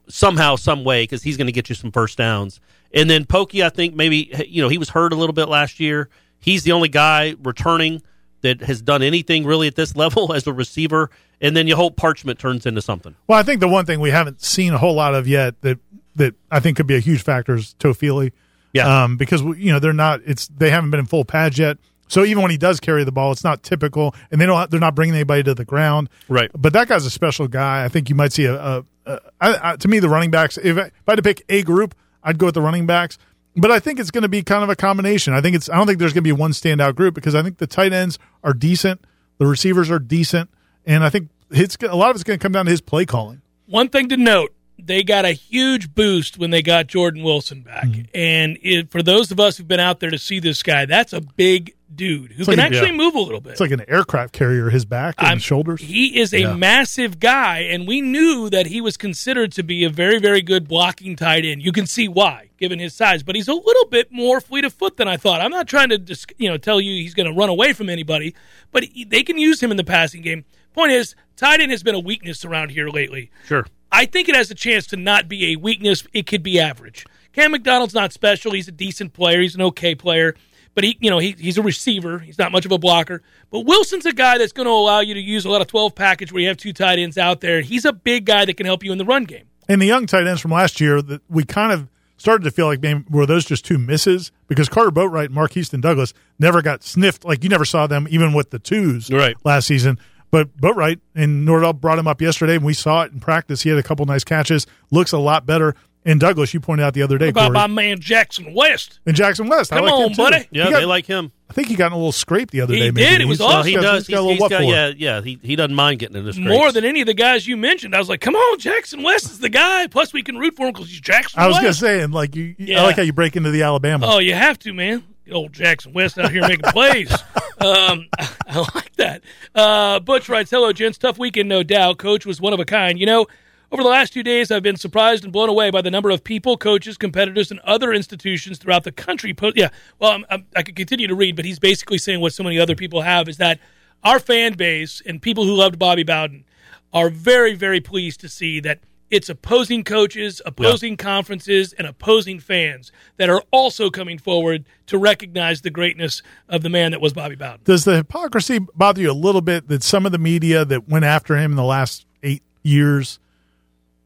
[0.08, 2.60] somehow, some way, because he's going to get you some first downs.
[2.92, 5.78] And then Pokey, I think maybe you know he was hurt a little bit last
[5.78, 6.08] year.
[6.40, 8.02] He's the only guy returning
[8.42, 11.10] that has done anything really at this level as a receiver.
[11.40, 13.14] And then you hope Parchment turns into something.
[13.26, 15.78] Well, I think the one thing we haven't seen a whole lot of yet that
[16.16, 18.32] that I think could be a huge factor is Toafili.
[18.72, 19.04] Yeah.
[19.04, 20.20] Um, because you know they're not.
[20.26, 21.78] It's they haven't been in full pads yet.
[22.08, 24.70] So even when he does carry the ball, it's not typical, and they don't.
[24.70, 26.08] They're not bringing anybody to the ground.
[26.28, 26.50] Right.
[26.56, 27.84] But that guy's a special guy.
[27.84, 28.54] I think you might see a.
[28.54, 30.58] a, a I, I, to me, the running backs.
[30.58, 33.18] If I, if I had to pick a group, I'd go with the running backs.
[33.56, 35.34] But I think it's going to be kind of a combination.
[35.34, 35.68] I think it's.
[35.68, 37.92] I don't think there's going to be one standout group because I think the tight
[37.92, 39.04] ends are decent,
[39.38, 40.50] the receivers are decent,
[40.86, 43.04] and I think it's a lot of it's going to come down to his play
[43.04, 43.42] calling.
[43.66, 47.84] One thing to note they got a huge boost when they got Jordan Wilson back.
[47.84, 48.02] Mm-hmm.
[48.14, 51.12] And it, for those of us who've been out there to see this guy, that's
[51.12, 52.96] a big dude who like can a- actually yeah.
[52.96, 53.52] move a little bit.
[53.52, 55.82] It's like an aircraft carrier, his back and I'm- shoulders.
[55.82, 56.54] He is a Yeah.
[56.54, 60.66] massive guy, and we knew that he was considered to be a very, very good
[60.66, 61.62] blocking tight end.
[61.62, 64.72] You can see why, given his size, but he's a little bit more fleet of
[64.72, 65.42] foot than I thought.
[65.42, 67.90] I'm not trying to, dis- you know, tell you he's going to run away from
[67.90, 68.34] anybody,
[68.72, 70.46] but he, they can use him in the passing game.
[70.72, 73.30] Point is, tight end has been a weakness around here lately.
[73.46, 73.66] Sure.
[73.90, 76.06] I think it has a chance to not be a weakness.
[76.12, 77.04] It could be average.
[77.32, 78.52] Cam McDonald's not special.
[78.52, 79.40] He's a decent player.
[79.40, 80.34] He's an okay player.
[80.78, 82.20] But he, you know, he, he's a receiver.
[82.20, 83.20] He's not much of a blocker.
[83.50, 85.92] But Wilson's a guy that's going to allow you to use a lot of 12
[85.96, 87.62] package where you have two tight ends out there.
[87.62, 89.46] He's a big guy that can help you in the run game.
[89.68, 92.66] And the young tight ends from last year that we kind of started to feel
[92.66, 96.84] like maybe were those just two misses because Carter Boatwright and Markeston Douglas never got
[96.84, 97.24] sniffed.
[97.24, 99.34] Like you never saw them even with the twos Right.
[99.42, 99.98] last season.
[100.30, 103.62] But Boatwright and Norvell brought him up yesterday, and we saw it in practice.
[103.62, 104.66] He had a couple nice catches.
[104.90, 105.74] Looks a lot better.
[106.08, 107.54] And Douglas, you pointed out the other day, What about Corey.
[107.54, 108.98] my man Jackson West?
[109.04, 109.72] and Jackson West.
[109.72, 110.16] I Come like on, him too.
[110.16, 110.48] buddy.
[110.50, 111.32] Yeah, He got- they like him.
[111.50, 112.90] I think he got in a little scrape the other He day.
[112.90, 113.02] Maybe.
[113.10, 113.20] did.
[113.20, 113.56] It was He's- awesome.
[113.56, 114.06] Well, he he's got- does.
[114.06, 114.64] he's got a little he's what got, for.
[114.64, 115.20] yeah, yeah.
[115.22, 117.94] He, he doesn't mind getting in this More than any of the guys you mentioned.
[117.94, 119.86] I was like, come on, Jackson West is the guy.
[119.86, 121.62] Plus, we can root for him because he's Jackson I was West.
[121.62, 122.80] going to say, and like you, Yeah.
[122.80, 124.06] I like how you break into the Alabama.
[124.08, 125.04] Oh, you have to, man.
[125.30, 127.12] Old Jackson West out here making plays.
[127.60, 128.06] Um,
[128.46, 129.22] I like that.
[129.52, 130.96] Uh, Butch writes, "Hello, gents.
[130.96, 131.98] Tough weekend, no doubt.
[131.98, 133.00] Coach was one of a kind.
[133.00, 133.26] You know,
[133.70, 136.24] over the last two days, I've been surprised and blown away by the number of
[136.24, 139.34] people, coaches, competitors, and other institutions throughout the country.
[139.34, 142.32] Po- yeah, well, I'm, I'm, I could continue to read, but he's basically saying what
[142.32, 143.60] so many other people have is that
[144.02, 146.44] our fan base and people who loved Bobby Bowden
[146.92, 152.92] are very, very pleased to see that." It's opposing coaches, opposing conferences, and opposing fans
[153.16, 157.34] that are also coming forward to recognize the greatness of the man that was Bobby
[157.34, 157.60] Bowden.
[157.64, 161.06] Does the hypocrisy bother you a little bit that some of the media that went
[161.06, 163.18] after him in the last eight years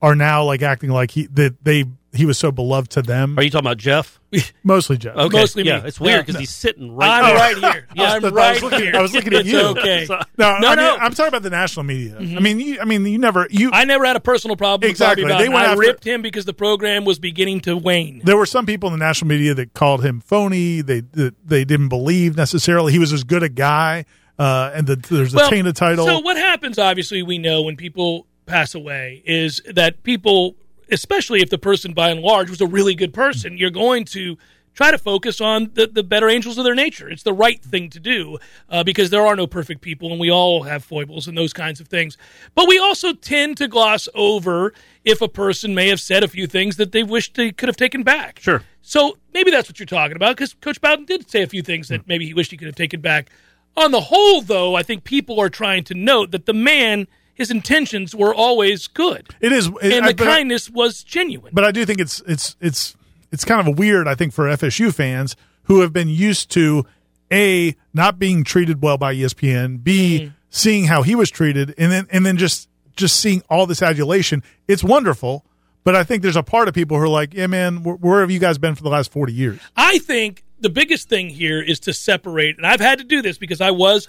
[0.03, 1.85] are now like acting like he that they
[2.15, 3.39] he was so beloved to them?
[3.39, 4.21] Are you talking about Jeff?
[4.65, 5.17] Mostly Jeff.
[5.17, 5.39] Okay.
[5.39, 5.89] Mostly yeah, me.
[5.89, 6.21] it's weird Yeah.
[6.23, 7.35] because he's sitting right I'm there.
[7.63, 7.89] right here.
[7.95, 8.97] Yeah, I'm but I right was looking- here.
[8.97, 9.59] I was looking at you.
[9.61, 10.07] okay.
[10.11, 10.97] No, No, I mean, no.
[10.97, 12.17] I'm talking about the national media.
[12.19, 13.71] I mean, you, I mean, you never you.
[13.73, 15.25] I never had a personal problem Exactly.
[15.25, 15.55] with They Bobby Bowden.
[15.55, 18.21] went I after- ripped him because the program was beginning to wane.
[18.25, 20.83] there were some people in the national media that called him phony.
[20.83, 24.05] They they didn't believe necessarily he was as good a guy.
[24.39, 26.05] Uh, and the, there's a Well, tainted title.
[26.07, 26.79] So what happens?
[26.79, 30.57] Obviously, we know when people pass away is that people,
[30.91, 34.37] especially if the person by and large was a really good person, you're going to
[34.75, 37.09] try to focus on the, the better angels of their nature.
[37.09, 38.39] It's the right thing to do
[38.69, 41.81] uh, because there are no perfect people and we all have foibles and those kinds
[41.81, 42.19] of things.
[42.55, 46.47] But we also tend to gloss over if a person may have said a few
[46.47, 48.39] things that they wished they could have taken back.
[48.41, 48.63] Sure.
[48.83, 51.89] So maybe that's what you're talking about because Coach Bowden did say a few things
[51.89, 53.31] that maybe he wished he could have taken back.
[53.77, 57.51] On the whole, though, I think people are trying to note that the man, his
[57.51, 61.53] intentions were always good, it is, it, and the but I- kindness was genuine.
[61.55, 62.95] but I do think it's it's it's
[63.31, 64.07] it's kind of weird.
[64.09, 66.85] I think for FSU fans who have been used to
[67.33, 70.35] a not being treated well by ESPN, b Mm-hmm.
[70.51, 74.43] seeing how he was treated, and then and then just just seeing all this adulation.
[74.69, 75.47] It's wonderful,
[75.85, 78.21] but I think there's a part of people who are like, yeah, man, wh- where
[78.21, 79.59] have you guys been for the last forty years?
[79.77, 83.39] I think the biggest thing here is to separate, and I've had to do this
[83.39, 84.09] because I was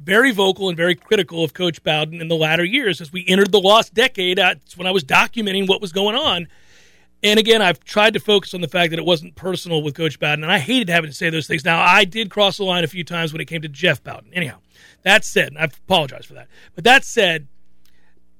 [0.00, 3.52] very vocal and very critical of Coach Bowden in the latter years as we entered
[3.52, 4.38] the lost decade.
[4.38, 6.48] That's when I was documenting what was going on.
[7.24, 10.18] And again, I've tried to focus on the fact that it wasn't personal with Coach
[10.18, 11.64] Bowden, and I hated having to say those things.
[11.64, 14.30] Now, I did cross the line a few times when it came to Jeff Bowden.
[14.34, 14.58] Anyhow,
[15.02, 16.48] that said, I apologize for that.
[16.74, 17.46] But that said,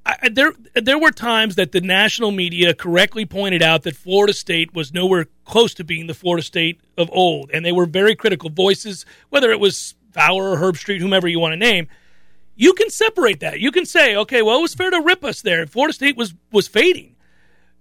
[0.05, 4.75] I- there there were times that the national media correctly pointed out that Florida State
[4.75, 8.51] was nowhere close to being the Florida State of old, and they were very critical
[8.51, 11.89] voices, whether it was Fowler or Herbstreit, whomever you want to name.
[12.55, 13.61] You can separate that.
[13.61, 15.67] You can say, okay, well, it was fair to rip us there.
[15.67, 17.17] Florida State was was fading,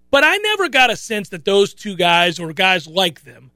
[0.10, 3.52] but I never got a sense that those two guys or guys like them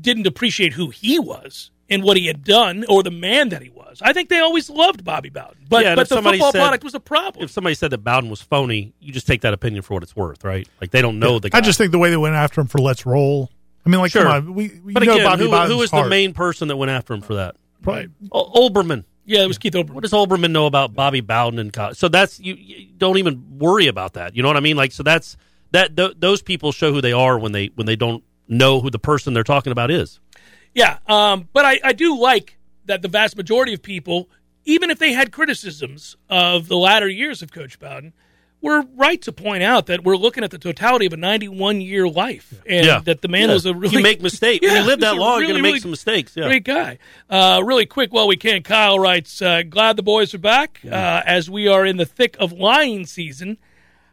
[0.00, 3.70] didn't appreciate who he was and what he had done or the man that he
[3.70, 4.00] was.
[4.02, 6.84] I think they always loved Bobby Bowden, but Yeah, but the somebody football said- product
[6.84, 7.44] was a problem.
[7.44, 10.14] If somebody said that Bowden was phony, you just take that opinion for what it's
[10.14, 10.68] worth, right?
[10.80, 11.58] Like they don't know the guy.
[11.58, 13.50] I just think the way they went after him for Let's Roll.
[13.84, 14.22] I mean, like, Sure.
[14.24, 16.10] come on, we, we but know again, Bobby who, Bowden's who was the heart.
[16.10, 17.56] main person that went after him for that?
[17.82, 19.04] Probably- O- Olbermann.
[19.26, 19.90] yeah, it was Keith Olbermann.
[19.94, 21.96] What does Olbermann know about Bobby Bowden and college?
[21.96, 24.36] So that's you, you don't even worry about that.
[24.36, 24.76] You know what I mean?
[24.76, 25.36] Like so that's
[25.72, 28.90] that th- those people show who they are when they when they don't know who
[28.90, 30.18] the person they're talking about is.
[30.74, 34.28] Yeah, um, but I, I do like that the vast majority of people,
[34.64, 38.12] even if they had criticisms of the latter years of Coach Bowden,
[38.62, 42.06] were right to point out that we're looking at the totality of a 91 year
[42.08, 43.00] life, and Yeah.
[43.04, 43.54] that the man Yeah.
[43.54, 44.62] was a really you make mistakes.
[44.62, 46.32] when Yeah, you live that long, really, you're going to make really some mistakes.
[46.36, 46.46] Yeah.
[46.46, 46.98] Great guy.
[47.28, 51.22] Uh, really quick while we can, Kyle writes, uh, glad the boys are back uh,
[51.24, 53.56] as we are in the thick of lying season.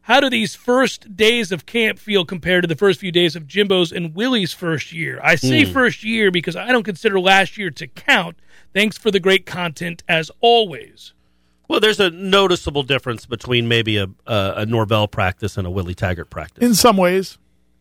[0.03, 3.45] How do these first days of camp feel compared to the first few days of
[3.45, 5.19] Jimbo's and Willie's first year?
[5.21, 8.38] I say first year because I don't consider last year to count.
[8.73, 11.12] Thanks for the great content as always.
[11.67, 15.95] Well, there's a noticeable difference between maybe a a, a Norvell practice and a Willie
[15.95, 16.63] Taggart practice.
[16.63, 17.38] in some ways.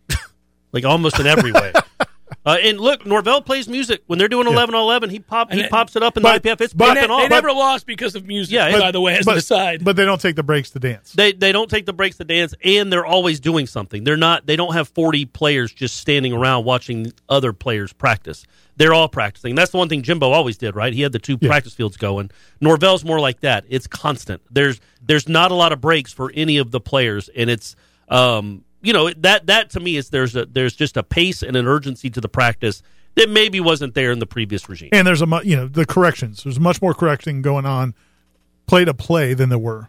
[0.73, 1.73] like almost in every way.
[2.45, 4.53] Uh, and look, Norvell plays music when they're doing Yeah.
[4.53, 5.11] eleven on eleven.
[5.11, 6.61] He pop he it- pops it up in but- the IPF.
[6.61, 7.31] It's but- They, popping ne- they off.
[7.31, 8.53] never lost because of music.
[8.55, 9.85] Yeah, by the way, as but, an aside.
[9.85, 11.13] but they don't take the breaks to dance.
[11.13, 14.03] They they don't take the breaks to dance, and they're always doing something.
[14.05, 14.47] They're not.
[14.47, 18.45] They don't have forty players just standing around watching other players practice.
[18.77, 19.55] They're all practicing.
[19.55, 20.93] That's the one thing Jimbo always did, right?
[20.93, 21.49] He had the two Yeah.
[21.49, 22.31] practice fields going.
[22.61, 23.65] Norvell's more like that.
[23.69, 24.43] It's constant.
[24.51, 27.75] There's there's not a lot of breaks for any of the players, and it's
[28.09, 31.57] um you know that that to me is there's a there's just a pace and
[31.57, 32.83] an urgency to the practice
[33.15, 34.91] that maybe wasn't there in the previous regime.
[34.93, 36.43] and there's a mu- you know the corrections.
[36.45, 37.95] There's much more correcting going on,
[38.67, 39.89] play to play than there were.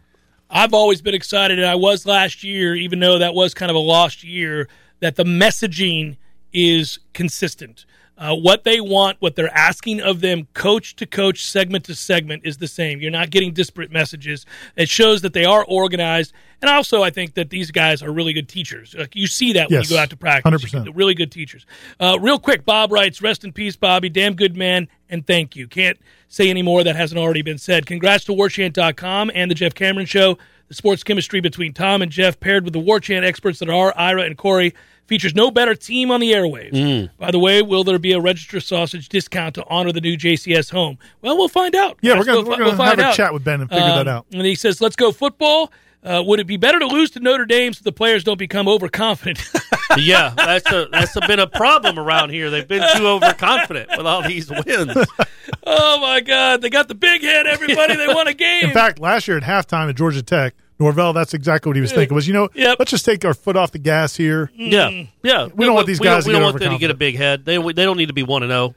[0.49, 3.75] I've always been excited, and I was last year, even though that was kind of
[3.75, 4.69] a lost year,
[5.01, 6.15] that the messaging
[6.53, 7.85] is consistent.
[8.17, 12.41] Uh, what they want, what they're asking of them, coach to coach, segment to segment,
[12.45, 12.99] is the same.
[12.99, 14.45] You're not getting disparate messages.
[14.75, 18.33] It shows that they are organized, and also I think that these guys are really
[18.33, 18.95] good teachers.
[18.97, 20.51] Like you see that when you go out to practice.
[20.51, 20.91] 100%.
[20.95, 21.65] Really good teachers.
[21.99, 24.09] Uh, real quick, Bob writes, "Rest in peace, Bobby.
[24.09, 25.67] Damn good man, and thank you.
[25.67, 27.85] Can't say any more that hasn't already been said.
[27.85, 30.37] Congrats to WarChant.com and the Jeff Cameron Show.
[30.67, 33.93] The sports chemistry between Tom and Jeff, paired with the War Chant experts that are
[33.97, 34.73] Ira and Corey,
[35.05, 37.09] features no better team on the airwaves.
[37.17, 40.71] By the way, will there be a register sausage discount to honor the new JCS
[40.71, 40.97] home?
[41.21, 41.97] Well, we'll find out.
[42.01, 43.69] Yeah, we're Let's gonna we're going to we'll find have a chat with Ben and
[43.69, 44.25] figure Um, that out.
[44.33, 45.71] And he says, "Let's go football."
[46.07, 48.67] Uh, would it be better to lose to Notre Dame so the players don't become
[48.67, 49.45] overconfident?
[49.97, 52.49] yeah, that's a that's a, been a problem around here.
[52.49, 54.95] They've been too overconfident with all these wins.
[55.65, 57.45] oh my God, they got the big head.
[57.45, 58.65] Everybody, they won a game.
[58.65, 61.91] In fact, last year at halftime at Georgia Tech, Norvell, that's exactly what he was
[61.91, 62.15] thinking.
[62.15, 62.77] Was you know, Yep.
[62.79, 64.49] let's just take our foot off the gas here.
[64.55, 65.47] Yeah, yeah.
[65.53, 66.95] We don't want these we don't- guys to We don't want them to get a
[66.95, 67.43] big head.
[67.43, 68.67] They they don't need to be one and oh.
[68.67, 68.75] zero.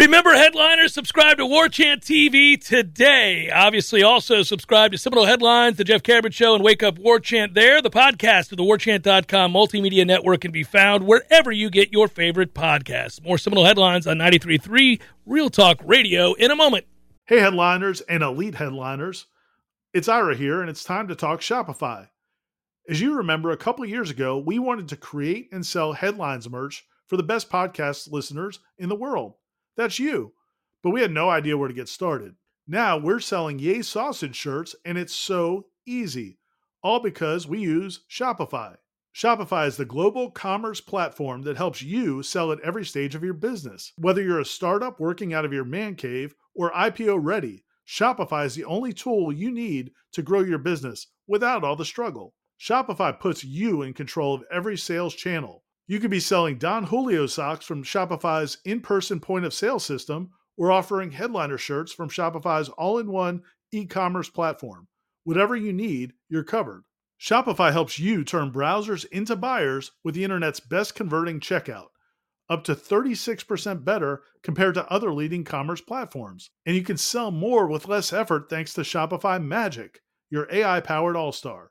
[0.00, 3.50] Remember, headliners, subscribe to War Chant TV today.
[3.50, 7.54] Obviously, also subscribe to Seminole Headlines, The Jeff Cameron Show, and Wake Up War Chant
[7.54, 7.82] there.
[7.82, 12.54] The podcast of the WarChant.com multimedia network can be found wherever you get your favorite
[12.54, 13.20] podcasts.
[13.24, 16.86] More Seminole Headlines on 93.3 Real Talk Radio in a moment.
[17.26, 19.26] Hey, headliners and elite headliners.
[19.92, 22.08] It's Ira here, and it's time to talk Shopify.
[22.88, 26.86] As you remember, a couple years ago, we wanted to create and sell headlines merch
[27.08, 29.34] for the best podcast listeners in the world.
[29.78, 30.32] That's you.
[30.82, 32.34] But we had no idea where to get started.
[32.66, 36.40] Now we're selling Yay Sausage shirts, and it's so easy.
[36.82, 38.74] All because we use Shopify.
[39.14, 43.34] Shopify is the global commerce platform that helps you sell at every stage of your
[43.34, 43.92] business.
[43.96, 48.56] Whether you're a startup working out of your man cave or IPO ready, Shopify is
[48.56, 52.34] the only tool you need to grow your business without all the struggle.
[52.60, 55.62] Shopify puts you in control of every sales channel.
[55.90, 60.32] You could be selling Don Julio socks from Shopify's in person point of sale system
[60.54, 64.88] or offering headliner shirts from Shopify's all in one e commerce platform.
[65.24, 66.84] Whatever you need, you're covered.
[67.18, 71.88] Shopify helps you turn browsers into buyers with the internet's best converting checkout,
[72.50, 76.50] up to 36% better compared to other leading commerce platforms.
[76.66, 81.16] And you can sell more with less effort thanks to Shopify Magic, your AI powered
[81.16, 81.70] all star.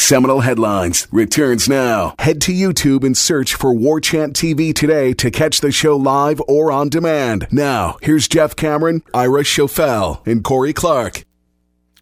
[0.00, 2.14] Seminole Headlines returns now.
[2.18, 6.40] Head to YouTube and search for War Chant TV today to catch the show live
[6.48, 7.46] or on demand.
[7.52, 11.24] Now, here's Jeff Cameron, Ira Schoffel, and Corey Clark.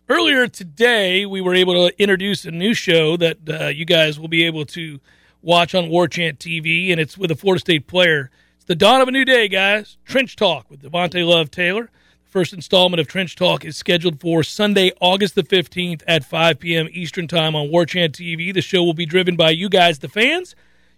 [0.08, 4.28] Earlier today, we were able to introduce a new show that uh, you guys will
[4.28, 5.00] be able to
[5.42, 8.30] watch on War Chant TV, and it's with a Florida State player.
[8.56, 9.98] It's the dawn of a new day, guys.
[10.06, 11.90] Trench Talk with Devontay Love Taylor.
[12.28, 16.58] The first installment of Trench Talk is scheduled for Sunday, August the 15th at 5
[16.58, 16.86] p.m.
[16.92, 18.52] Eastern Time on War Chant TV.
[18.52, 20.54] The show will be driven by you guys, the fans.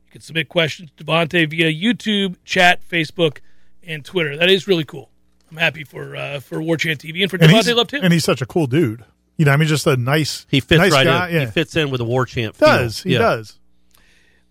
[0.07, 3.39] You can submit questions to Devontay via YouTube, chat, Facebook,
[3.87, 4.37] and Twitter.
[4.37, 5.09] That is really cool.
[5.53, 8.03] I'm happy for uh, for War Chant TV and for And he's, Devontay Love Taylor.
[8.05, 9.05] and he's such a cool dude.
[9.37, 11.29] You know, I mean, just a nice, He fits nice right guy.
[11.29, 11.35] in.
[11.37, 12.57] Yeah, He fits in with the war chant.
[12.57, 12.67] feel.
[12.67, 13.19] does he Yeah.
[13.21, 13.57] does?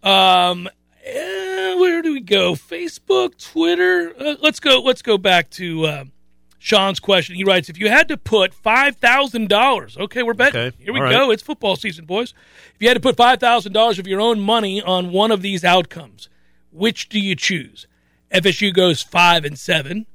[0.01, 0.69] Um,
[1.05, 2.53] eh, where do we go?
[2.55, 4.13] Facebook, Twitter.
[4.17, 4.79] Uh, let's go.
[4.81, 6.11] Let's go back to um,
[6.61, 7.35] Sean's question.
[7.35, 10.59] He writes, "If you had to put five thousand dollars, okay, we're betting.
[10.61, 11.13] Okay, Here we all right.
[11.13, 11.31] go.
[11.31, 12.33] It's football season, boys.
[12.75, 15.41] If you had to put five thousand dollars of your own money on one of
[15.41, 16.27] these outcomes,
[16.71, 17.87] which do you choose?
[18.31, 20.05] FSU goes five and seven.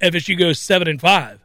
[0.00, 1.40] FSU goes seven and five.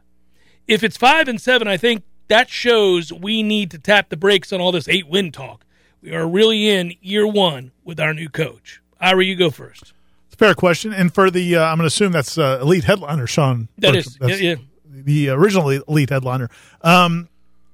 [0.68, 4.52] If it's five and seven, I think that shows we need to tap the brakes
[4.52, 5.64] on all this eight win talk.
[6.02, 8.80] We are really in year one with our new coach.
[9.00, 9.92] Ira, you go first.
[10.40, 10.94] Fair question.
[10.94, 13.68] And for the, uh, I'm going to assume that's uh, elite headliner Sean.
[13.76, 14.30] That Burkham.
[14.30, 14.54] is, yeah, yeah.
[14.88, 16.48] the original elite headliner.
[16.80, 17.28] Um,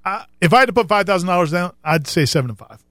[0.05, 2.83] I, if I had to put five thousand dollars down, I'd say seven and five.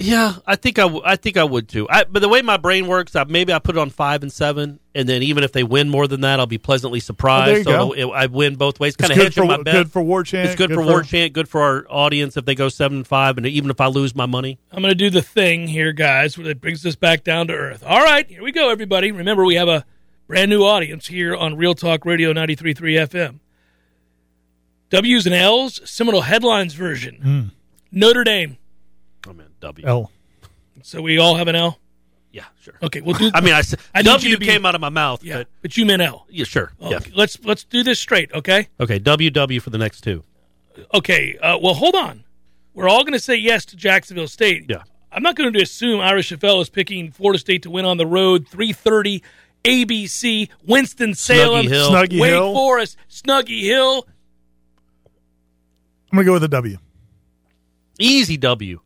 [0.00, 1.88] I yeah, I think I, w- I think I would too.
[1.90, 4.32] I, but the way my brain works, I, maybe I put it on five and
[4.32, 7.48] seven, and then even if they win more than that, I'll be pleasantly surprised.
[7.48, 7.94] Oh, there you so go.
[7.94, 8.94] it'll- I win both ways.
[8.94, 9.74] It's Kind of good hedging for my bet.
[9.74, 10.46] good for War Chant.
[10.46, 13.36] it's good, for War Chant, good for our audience if they go seven and five,
[13.38, 14.58] and even if I lose my money.
[14.70, 17.54] I'm going to do the thing here, guys, where it brings us back down to
[17.54, 17.82] earth.
[17.84, 19.10] All right, here we go, everybody.
[19.10, 19.84] Remember, we have a
[20.28, 22.76] brand new audience here on Real Talk Radio 93.3
[23.08, 23.40] FM.
[24.90, 27.16] W's and L's, Seminole Headlines version.
[27.16, 27.42] Hmm.
[27.90, 28.56] Notre Dame.
[29.60, 29.86] W.
[29.86, 30.10] L.
[30.82, 31.78] So we all have an L?
[32.30, 32.74] Yeah, sure.
[32.82, 34.74] Okay, we'll do I mean, I, said I need you W to be- came out
[34.74, 36.26] of my mouth, Yeah, but but you meant L.
[36.30, 36.72] yeah, sure.
[36.80, 37.14] Okay, Yeah.
[37.16, 38.68] let's let's do this straight, okay?
[38.78, 40.22] Okay, W W for the next two.
[40.94, 42.24] Okay, uh, well, hold on.
[42.74, 44.66] We're all going to say yes to Jacksonville State.
[44.68, 44.82] Yeah.
[45.10, 48.06] I'm not going to assume Ira Schoffel is picking Florida State to win on the
[48.06, 48.46] road.
[48.46, 49.22] 3:30
[49.64, 51.90] ABC, Winston Salem, Snuggy Hill.
[51.90, 52.52] Snuggy Wake Hill.
[52.54, 54.06] Forest, Snuggy Hill.
[56.12, 56.78] I'm gonna go with a W.
[57.98, 58.80] Easy W.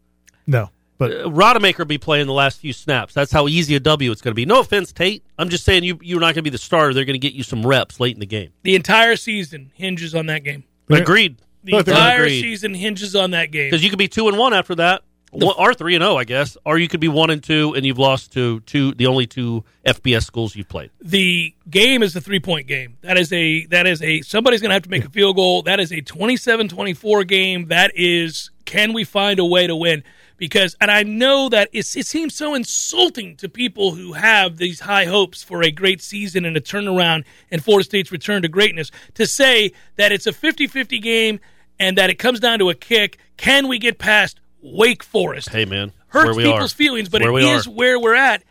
[0.52, 3.14] No, but Uh, Rodemaker will be playing the last few snaps.
[3.14, 4.46] That's how easy a W it's going to be.
[4.46, 5.24] No offense, Tate.
[5.38, 6.94] I'm just saying you you're not going to be the starter.
[6.94, 8.50] They're going to get you some reps late in the game.
[8.62, 10.64] The entire season hinges on that game.
[10.90, 11.38] Agreed.
[11.64, 12.40] The But entire Agreed.
[12.40, 13.68] season hinges on that game.
[13.70, 16.24] Because you could be two and one after that, One- or three and zero, I
[16.24, 19.26] guess, or you could be one and two, and you've lost to two the only
[19.26, 20.90] two FBS schools you've played.
[21.00, 22.96] the game is a three point game.
[23.02, 25.62] That is a that is a somebody's going to have to make a field goal.
[25.62, 27.68] That is a 27-24 game.
[27.68, 30.02] That is can we find a way to win?
[30.42, 35.04] Because and I know that it seems so insulting to people who have these high
[35.04, 39.24] hopes for a great season and a turnaround and Florida State's return to greatness to
[39.24, 41.38] say that it's a 50-50 game
[41.78, 43.18] and that it comes down to a kick.
[43.36, 45.48] Can we get past Wake Forest?
[45.48, 46.76] Hey man, hurts people's are.
[46.76, 48.42] feelings, but where we're where we're at.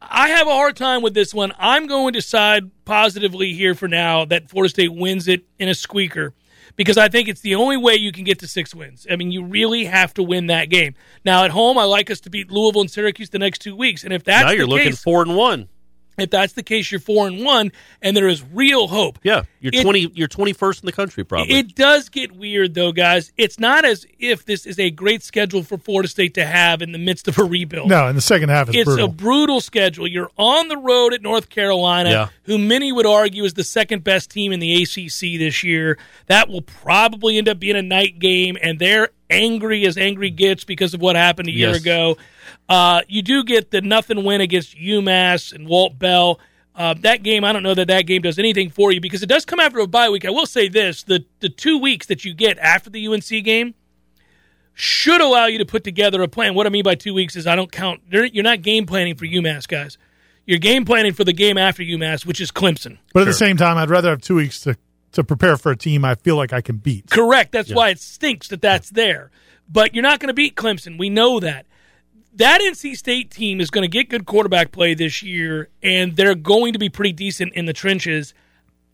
[0.00, 1.52] I have a hard time with this one.
[1.58, 5.74] I'm going to side positively here for now that Florida State wins it in a
[5.74, 6.34] squeaker
[6.76, 9.06] because I think it's the only way you can get to six wins.
[9.10, 10.94] I mean, you really have to win that game.
[11.24, 14.04] Now at home, I like us to beat Louisville and Syracuse the next two weeks,
[14.04, 15.68] and if that's now you're looking four and one.
[16.18, 19.18] If that's the case, you're four and one, and there is real hope.
[19.22, 20.10] Yeah, you're It- twenty.
[20.14, 21.54] You're twenty first in the country, probably.
[21.54, 23.32] It does get weird, though, guys.
[23.36, 26.92] It's not as if this is a great schedule for Florida State to have in
[26.92, 27.88] the midst of a rebuild.
[27.88, 29.04] no, in the second half is it's brutal.
[29.06, 30.06] a brutal schedule.
[30.06, 32.28] You're on the road at North Carolina, Yeah.
[32.44, 35.98] who many would argue is the second best team in the ACC this year.
[36.26, 40.62] That will probably end up being a night game, and they're angry as angry gets
[40.64, 41.80] because of what happened a year Yes.
[41.80, 42.16] ago.
[42.68, 46.38] Uh, you do get the nothing win against UMass and Walt Bell.
[46.74, 49.28] Uh, that game, I don't know that that game does anything for you because it
[49.28, 50.24] does come after a bye week.
[50.26, 53.74] I will say this: the the two weeks that you get after the UNC game
[54.74, 56.54] should allow you to put together a plan.
[56.54, 58.02] What I mean by two weeks is I don't count.
[58.10, 59.96] you're- You're not game planning for UMass, guys.
[60.44, 62.98] You're game planning for the game after UMass, which is Clemson.
[63.12, 64.76] but at the same time, I'd rather have two weeks to
[65.12, 67.08] to prepare for a team I feel like I can beat.
[67.10, 67.52] Correct.
[67.52, 69.30] That's why it stinks that that's there.
[69.66, 70.98] But you're not going to beat Clemson.
[70.98, 71.64] We know that.
[72.36, 76.34] That NC State team is going to get good quarterback play this year, and they're
[76.34, 78.34] going to be pretty decent in the trenches.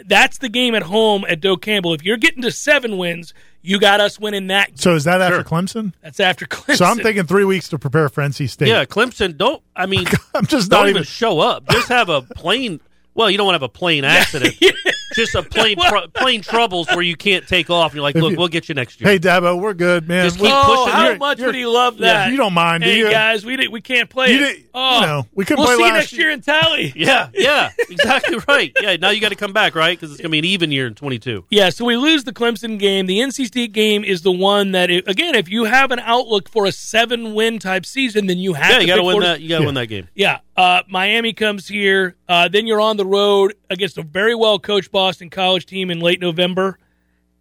[0.05, 1.93] That's the game at home at Doak Campbell.
[1.95, 4.79] If you're getting to seven wins, you got us winning that.
[4.79, 5.93] So is that after Clemson?
[6.03, 6.77] That's after Clemson.
[6.77, 8.69] So I'm thinking three weeks to prepare for NC State.
[8.69, 9.37] yeah, Clemson.
[9.37, 9.63] Don't.
[9.77, 11.05] I mean, I'm just don't not even even.
[11.05, 11.69] show up.
[11.69, 12.81] Just have a plane.
[13.15, 14.55] Well, you don't want to have a plane accident.
[15.15, 17.93] Just a plain pro- plane troubles where you can't take off.
[17.93, 19.11] And you're like, If look, you- we'll get you next year.
[19.11, 20.25] Hey Dabo, we're good, man.
[20.25, 22.31] Just We- keep Oh, pushing how You're- much you're- would he love Yeah, that?
[22.31, 23.11] you don't mind, do hey you?
[23.11, 24.39] guys, we didn't, we can't play You it.
[24.39, 26.93] didn't- oh, you know, we couldn't we'll play see you last next year in Tally.
[26.97, 28.73] yeah, yeah, exactly right.
[28.81, 29.99] Yeah, now you got to come back, right?
[29.99, 31.45] Because it's going to be an even year in 22.
[31.51, 33.07] Yeah, so we lose the Clemson game.
[33.07, 36.49] The NC State game is the one that, it, again, if you have an outlook
[36.49, 39.13] for a seven-win type season, then you have Yeah, to you got to pick win
[39.15, 39.41] Florida- that.
[39.41, 39.67] You got to Yeah.
[39.67, 40.09] win that game.
[40.15, 42.17] Yeah, uh, Miami comes here.
[42.29, 46.01] Uh, then you're on the road against a very well coached Boston College team in
[46.01, 46.79] late November.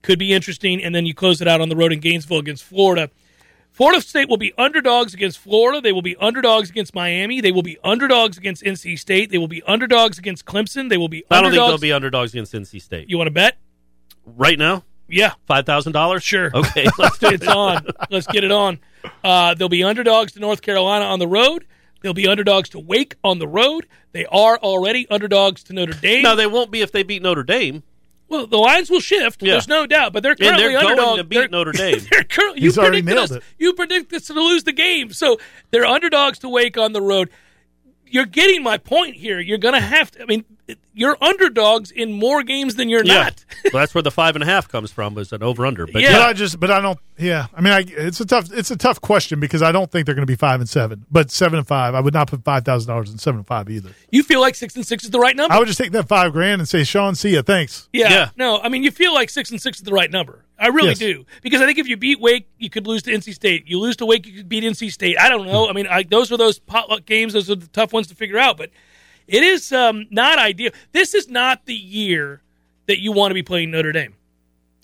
[0.01, 0.83] Could be interesting.
[0.83, 3.09] And then you close it out on the road in Gainesville against Florida.
[3.71, 5.79] Florida State will be underdogs against Florida.
[5.79, 7.39] They will be underdogs against Miami.
[7.39, 9.31] They will be underdogs against NC State.
[9.31, 10.89] They will be underdogs against Clemson.
[10.89, 13.31] They will be I don't think they'll be underdogs against NC State you want to
[13.31, 13.57] bet?
[14.25, 14.83] right now.
[15.07, 16.23] Yeah, Five thousand dollars.
[16.23, 16.51] Sure.
[16.53, 17.49] Okay, let's do it's it.
[17.49, 17.85] on.
[18.09, 18.79] Let's get it on.
[19.23, 21.65] Uh, they'll be underdogs to North Carolina on the road.
[22.01, 23.87] They'll be underdogs to Wake on the road.
[24.11, 26.23] They are already underdogs to Notre Dame.
[26.23, 27.83] No, they won't be if they beat Notre Dame.
[28.27, 29.41] well, the lines will shift.
[29.43, 29.53] Yeah.
[29.53, 31.99] There's no doubt, but they're And currently they're going underdogs to beat They're- Notre Dame.
[32.11, 33.37] They're cur- you He's already predicted nailed us.
[33.37, 33.43] it.
[33.59, 35.39] You predict us to lose the game, so
[35.71, 37.29] they're underdogs to Wake on the road.
[38.07, 39.39] you're getting my point here.
[39.39, 40.21] You're going to have to.
[40.23, 40.43] I mean,
[40.93, 43.23] you're underdogs in more games than you're Yeah.
[43.23, 43.45] not.
[43.73, 45.85] well, that's where the five and a half comes from is an over under.
[45.87, 46.13] But Yeah.
[46.13, 46.99] But I just, but I don't.
[47.17, 50.05] Yeah, I mean, I, it's a tough, it's a tough question because I don't think
[50.07, 51.93] they're going to be five and seven, but seven and five.
[51.93, 53.91] I would not put five thousand dollars in seven and five either.
[54.09, 55.53] You feel like six and six is the right number.
[55.53, 57.87] I would just take that five grand and say, Sean, see ya, thanks.
[57.93, 58.09] Yeah.
[58.09, 58.29] Yeah.
[58.37, 60.43] No, I mean, you feel like six and six is the right number.
[60.57, 60.99] I really Yes.
[60.99, 61.25] do.
[61.41, 63.67] Because I think if you beat Wake, you could lose to NC State.
[63.67, 65.17] You lose to Wake, you could beat NC State.
[65.19, 65.65] I don't know.
[65.65, 65.69] Hmm.
[65.71, 67.33] I mean, I, those are those potluck games.
[67.33, 68.57] Those are the tough ones to figure out.
[68.57, 68.69] But
[69.31, 70.71] it is um, not ideal.
[70.91, 72.41] This is not the year
[72.87, 74.15] that you want to be playing Notre Dame.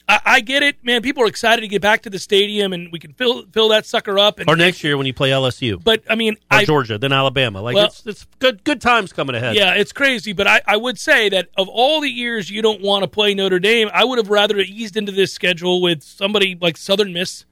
[0.10, 1.02] I, I get it, man.
[1.02, 3.86] People are excited to get back to the stadium and we can fill fill that
[3.86, 4.39] sucker up.
[4.39, 7.12] And, or next year when you play LSU But I mean, or I Georgia, then
[7.12, 7.62] Alabama.
[7.62, 9.56] Like Well- it's it's good good times coming ahead.
[9.56, 12.82] Yeah, it's crazy, but I, I would say that of all the years you don't
[12.82, 16.58] want to play Notre Dame, I would have rather eased into this schedule with somebody
[16.60, 17.45] like Southern Miss.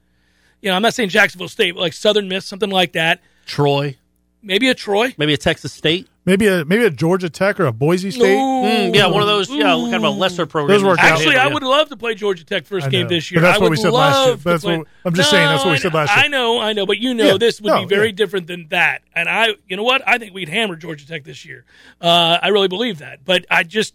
[0.62, 3.20] You know, I'm not saying Jacksonville State, but like Southern Miss, something like that.
[3.44, 3.96] Troy,
[4.42, 5.14] Maybe a Troy.
[5.18, 6.08] maybe a Texas State.
[6.26, 8.36] Maybe a maybe a Georgia Tech or a Boise State.
[8.36, 9.48] Mm, yeah, one of those.
[9.48, 10.76] Yeah, kind of a lesser program.
[10.76, 11.12] Those work out.
[11.12, 13.10] Actually, I would love to play Georgia Tech first game know.
[13.10, 13.40] this But year.
[13.42, 14.26] that's I what would we said last year.
[14.30, 16.24] love to That's what- I'm just saying, that's what we said last year.
[16.24, 18.12] I know, I know, but you know Yeah, this would no, be very yeah.
[18.16, 19.02] different than that.
[19.14, 20.02] And I, you know what?
[20.04, 21.64] I think we'd hammer Georgia Tech this year.
[22.00, 23.24] Uh, I really believe that.
[23.24, 23.94] But I just,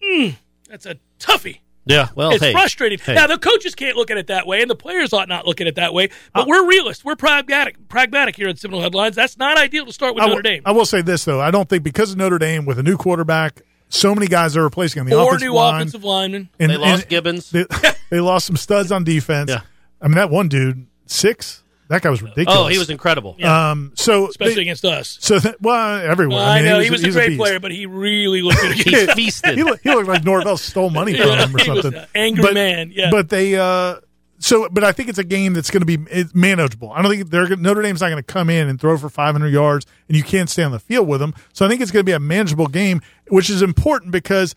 [0.00, 0.36] mm,
[0.68, 1.58] that's a toughie.
[1.88, 2.98] Yeah, well, it's hey, frustrating.
[2.98, 3.14] hey.
[3.14, 5.60] Now the coaches can't look at it that way, and the players ought not look
[5.60, 6.10] at it that way.
[6.34, 7.04] But uh, we're realists.
[7.04, 7.88] We're pragmatic.
[7.88, 9.16] Pragmatic here at Seminole Headlines.
[9.16, 11.40] That's not ideal to start with I Notre will- Dame I will say this though,
[11.40, 14.62] I don't think because of Notre Dame with a new quarterback, so many guys are
[14.62, 15.74] replacing on the or offensive new line.
[15.76, 16.48] offensive linemen.
[16.58, 17.50] and- They lost and Gibbons.
[17.50, 17.64] They,
[18.10, 19.50] they lost some studs on defense.
[19.50, 19.62] Yeah.
[20.00, 21.62] I mean that one dude six.
[21.88, 22.54] That guy was ridiculous.
[22.54, 23.36] Oh, he was incredible.
[23.42, 25.16] Um, so especially they- against us.
[25.20, 26.38] so that, well, everyone.
[26.38, 27.40] I, I, mean, know he he was, was, a great beast.
[27.40, 28.76] player, but he really looked good.
[28.76, 29.56] He feasted.
[29.56, 32.00] he, looked, he looked like Norvell stole money from Yeah, him or he was something.
[32.00, 33.10] an angry but, man, yeah.
[33.10, 33.56] but they.
[33.56, 33.96] Uh,
[34.40, 35.98] so, but I think it's a game that's going to be
[36.32, 36.92] manageable.
[36.92, 39.48] I don't think they're Notre Dame's not going to come in and throw for 500
[39.48, 41.34] yards, and you can't stay on the field with them.
[41.52, 44.54] So I think it's going to be a manageable game, which is important because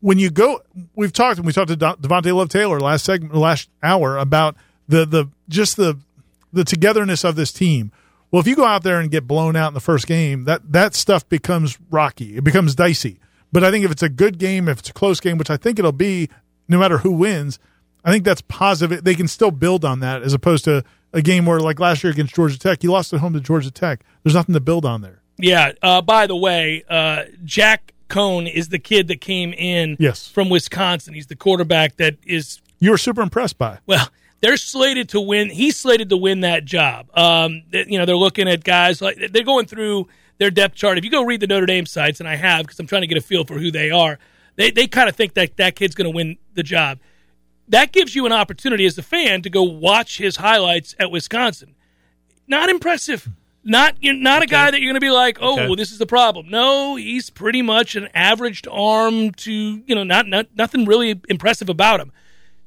[0.00, 0.60] when you go,
[0.94, 4.54] we've talked and we talked to Don- Devontay Love Taylor last segment, last hour about
[4.88, 5.96] the the just the
[6.56, 7.92] the togetherness of this team.
[8.30, 10.72] Well, if you go out there and get blown out in the first game, that
[10.72, 12.36] that stuff becomes rocky.
[12.36, 13.20] It becomes dicey.
[13.52, 15.56] But I think if it's a good game, if it's a close game, which I
[15.56, 16.28] think it'll be,
[16.68, 17.58] no matter who wins,
[18.04, 19.04] I think that's positive.
[19.04, 20.82] They can still build on that as opposed to
[21.12, 23.70] a game where, like last year against Georgia Tech, you lost at home to Georgia
[23.70, 24.04] Tech.
[24.24, 25.22] There's nothing to build on there.
[25.38, 25.72] Yeah.
[25.80, 30.28] Uh, by the way, uh, Jack Coan is the kid that came in Yes.
[30.28, 31.14] from Wisconsin.
[31.14, 33.78] He's the quarterback that is You were super impressed by.
[33.86, 34.08] well.
[34.46, 35.50] They're slated to win.
[35.50, 37.08] He's slated to win that job.
[37.18, 40.06] Um, you know, they're looking at guys like they're going through
[40.38, 40.98] their depth chart.
[40.98, 43.08] If you go read the Notre Dame sites, and I have because I'm trying to
[43.08, 44.20] get a feel for who they are,
[44.54, 47.00] they they kind of think that that kid's going to win the job.
[47.66, 51.74] That gives you an opportunity as a fan to go watch his highlights at Wisconsin.
[52.46, 53.28] Not impressive.
[53.64, 55.74] Not you're not a guy that you're going to be like, oh, Okay.
[55.74, 56.48] this is the problem.
[56.48, 61.68] No, he's pretty much an averaged arm to you know not, not nothing really impressive
[61.68, 62.12] about him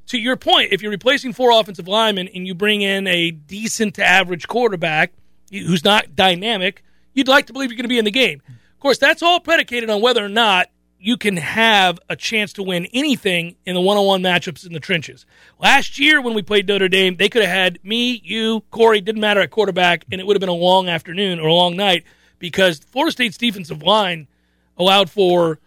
[0.10, 3.95] to your point, if you're replacing four offensive linemen and you bring in a decent
[3.95, 5.14] to average quarterback
[5.51, 6.84] who's not dynamic,
[7.14, 8.41] you'd like to believe you're going to be in the game.
[8.47, 12.64] Of course, that's all predicated on whether or not you can have a chance to
[12.64, 15.26] win anything in the one-on-one matchups in the trenches.
[15.60, 19.22] Last year when we played Notre Dame, they could have had me, you, Corey, didn't
[19.22, 22.03] matter at quarterback, and it would have been a long afternoon or a long night
[22.38, 24.28] because Florida State's defensive line
[24.78, 25.60] allowed for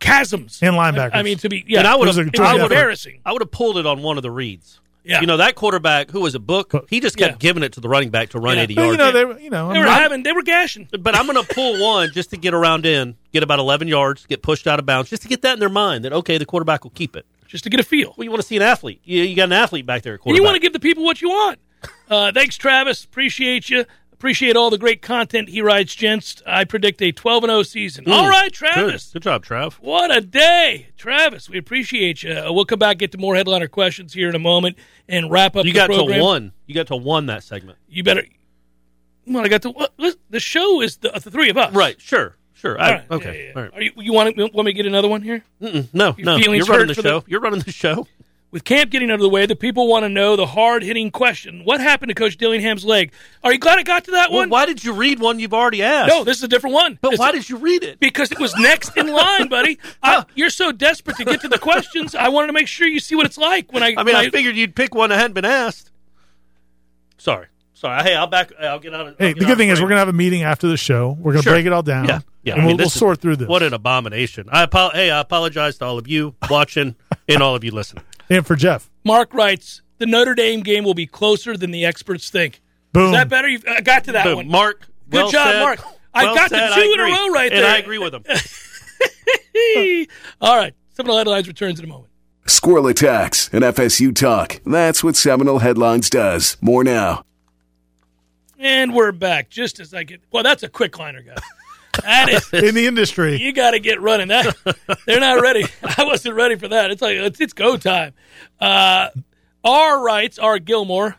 [0.00, 1.10] chasms in linebackers.
[1.14, 3.20] I mean, to be yeah, and I would It was have, a it was embarrassing.
[3.24, 4.80] I would have pulled it on one of the reads.
[5.02, 5.20] Yeah.
[5.22, 6.86] You know that quarterback who was a book.
[6.90, 7.38] He just kept Yeah.
[7.38, 8.64] giving it to the running back to run Yeah.
[8.64, 8.92] eighty But, yards.
[8.92, 10.88] you know, they, were- you know, They were I'm- having, they were gashing.
[11.00, 14.26] But I'm going to pull one just to get around in, get about 11 yards,
[14.26, 16.44] get pushed out of bounds, just to get that in their mind that okay, the
[16.44, 17.24] quarterback will keep it.
[17.48, 18.14] just to get a feel.
[18.16, 19.00] Well, you want to see an athlete.
[19.02, 20.14] You, you got an athlete back there.
[20.14, 21.58] at And you want to give the people what you want.
[22.10, 23.02] Uh, thanks, Travis.
[23.04, 23.86] Appreciate you.
[24.20, 26.42] Appreciate all the great content he writes, gents.
[26.46, 28.04] I predict a 12 and 0 season.
[28.06, 29.06] All right, Travis.
[29.06, 29.12] Good.
[29.14, 29.72] Good job, Trav.
[29.80, 31.48] What a day, Travis.
[31.48, 32.34] We appreciate you.
[32.34, 34.76] Uh, we'll come back get to more headliner questions here in a moment
[35.08, 35.64] and wrap up.
[35.64, 36.18] You got program.
[36.18, 36.52] to one.
[36.66, 37.78] You got to one that segment.
[37.88, 38.26] You better.
[39.26, 39.70] Well, I got to.
[39.70, 39.94] What,
[40.28, 41.72] the show is the, the three of us.
[41.72, 41.98] Right.
[41.98, 42.36] Sure.
[42.52, 42.78] Sure.
[42.78, 43.10] All I, right.
[43.10, 43.38] okay.
[43.38, 43.52] Yeah, yeah.
[43.56, 43.72] All right.
[43.72, 45.42] Are you, you want, to, want me to get another one here?
[45.62, 45.88] Mm-mm.
[45.94, 46.14] No.
[46.18, 46.36] Your no.
[46.36, 47.24] You're running the for the- show.
[47.26, 48.06] You're running the show.
[48.52, 51.12] With camp getting out of the way, the people want to know the hard hitting
[51.12, 53.12] question: What happened to Coach Dillingham's leg?
[53.44, 54.50] Are you glad I got to that Well, one?
[54.50, 56.08] why did you read one you've already asked?
[56.12, 56.98] No, this is a different one.
[57.00, 58.00] But It's- why did you read it?
[58.00, 59.78] Because it was next in line, buddy.
[60.02, 62.16] I, you're so desperate to get to the questions.
[62.16, 63.88] I wanted to make sure you see what it's like when I.
[63.96, 65.92] I mean, when I figured you'd pick one that hadn't been asked.
[67.18, 67.46] Sorry.
[67.74, 68.02] Sorry.
[68.02, 68.50] Hey, I'll back.
[68.60, 69.16] I'll get out of.
[69.18, 71.16] Hey, I'll the good thing of is we're gonna have a meeting after the show.
[71.20, 71.52] We're gonna Sure.
[71.54, 72.06] break it all down.
[72.06, 72.52] Yeah, yeah.
[72.54, 73.48] and I we'll, mean, we'll this is- sort through this.
[73.48, 74.48] What an abomination!
[74.50, 76.96] I apo- hey, I apologize to all of you watching
[77.28, 78.04] and all of you listening.
[78.30, 82.30] And for Jeff, Mark writes, the Notre Dame game will be closer than the experts
[82.30, 82.62] think.
[82.92, 83.06] boom.
[83.06, 83.48] Is that better?
[83.48, 84.36] You I uh, got to that Boom.
[84.36, 84.48] one.
[84.48, 85.60] Mark, Good well job, said.
[85.60, 85.80] Mark.
[86.14, 87.70] I Well got said, the two in a row right and there.
[87.74, 88.24] I agree with him.
[90.40, 90.74] All right.
[90.90, 92.10] Seminole Headlines returns in a moment.
[92.46, 94.60] Squirrel attacks and FSU talk.
[94.66, 96.56] That's what Seminole Headlines does.
[96.60, 97.24] More now.
[98.58, 100.20] And we're back just as I get.
[100.32, 101.38] Well, that's a quick liner, guys.
[102.02, 102.52] That is.
[102.52, 103.40] in the industry.
[103.40, 104.28] You got to get running.
[104.28, 104.56] That
[105.06, 105.64] they're not ready.
[105.98, 106.90] I wasn't ready for that.
[106.90, 108.14] It's like it's, it's go time.
[108.60, 109.10] Uh,
[109.64, 111.16] our rights are Gilmore.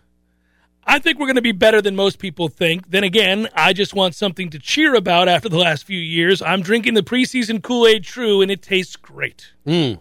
[0.84, 2.89] I think we're going to be better than most people think.
[2.89, 6.41] Then again, I just want something to cheer about after the last few years.
[6.41, 9.51] I'm drinking the preseason Kool Aid True, and it tastes great.
[9.63, 9.99] It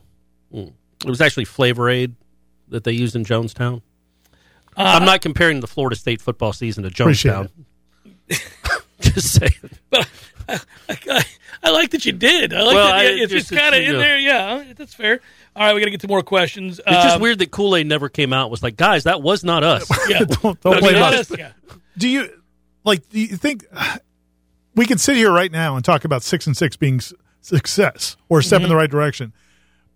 [1.04, 2.14] was actually Flavor Aid
[2.68, 3.82] that they used in Jonestown.
[4.76, 7.50] Uh, I'm not comparing the Florida State football season to Jonestown.
[9.00, 9.52] Just saying.
[9.90, 10.08] But
[10.88, 11.24] I, I,
[11.62, 12.52] I like that you did.
[12.54, 14.18] I like Well, that I yeah, it's just- just kind of in there.
[14.18, 15.20] Yeah, that's fair.
[15.56, 16.78] All right, we got to get to more questions.
[16.78, 18.50] It's just Um, weird that Kool Aid never came out.
[18.50, 19.90] Was like, guys, that was not us.
[20.08, 21.30] Yeah, don't don't blame mean, us.
[21.36, 21.52] yeah.
[21.98, 22.30] Do you
[22.84, 23.08] like?
[23.08, 23.64] Do you think
[24.74, 27.00] we can sit here right now and talk about six and six being
[27.40, 28.76] success or a step in the Mm-hmm.
[28.78, 29.32] right direction?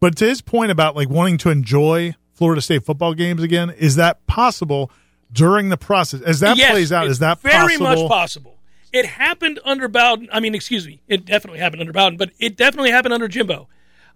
[0.01, 3.95] But to his point about like wanting to enjoy Florida State football games again, is
[3.97, 4.91] that possible
[5.33, 6.21] during the process?
[6.21, 7.87] As that Yes, plays out, is that very possible?
[8.03, 8.59] much possible?
[8.95, 10.29] It happened under Bowden.
[10.33, 13.69] I mean, excuse me, it definitely happened under Bowden, but it definitely happened under Jimbo.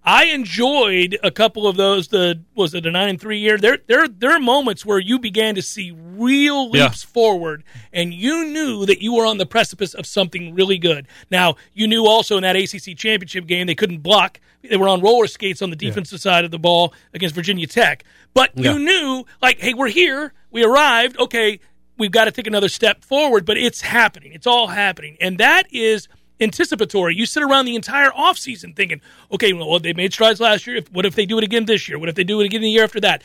[0.05, 2.07] I enjoyed a couple of those.
[2.09, 3.59] The was it a nine and three year?
[3.59, 6.85] There, there, there are moments where you began to see real Yeah.
[6.85, 11.09] leaps forward, and you knew that you were on the precipice of something really good.
[11.33, 15.01] Now, you knew also in that ACC championship game they couldn't block; they were on
[15.01, 18.05] roller skates on the defensive side of the ball against Virginia Tech.
[18.33, 18.75] But Yeah.
[18.75, 21.19] you knew, like, hey, we're here, we arrived.
[21.19, 21.59] Okay,
[21.99, 24.33] we've got to take another step forward, but it's happening.
[24.33, 25.17] It's all happening.
[25.21, 26.09] And that is
[26.41, 27.15] anticipatory.
[27.17, 29.01] You sit around the entire offseason thinking,
[29.33, 30.81] okay, well, they made strides last year.
[30.93, 31.99] What if they do it again this year?
[31.99, 33.23] What if they do it again the year after that?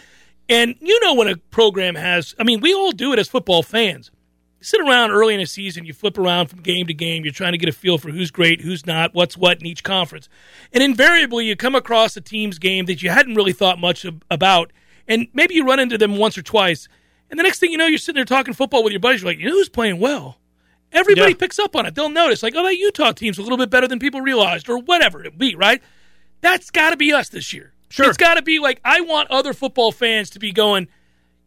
[0.49, 3.63] And you know when a program has, I mean, we all do it as football
[3.63, 4.11] fans.
[4.59, 7.34] You sit around early in a season, you flip around from game to game, you're
[7.34, 10.28] trying to get a feel for who's great, who's not, what's what in each conference.
[10.74, 14.24] And invariably, you come across a team's game that you hadn't really thought much ab-
[14.30, 14.74] about,
[15.07, 16.88] and maybe you run into them once or twice.
[17.34, 19.23] And the next thing you know, you're sitting there talking football with your buddies.
[19.23, 20.38] You're like, you know who's playing well?
[20.91, 21.38] Everybody Yeah.
[21.39, 21.95] picks up on it.
[21.95, 24.77] They'll notice, like, oh, that Utah team's a little bit better than people realized, or
[24.77, 25.81] whatever it be, right?
[26.41, 27.73] That's got to be us this year.
[27.89, 28.07] Sure.
[28.07, 30.88] It's got to be like, I want other football fans to be going,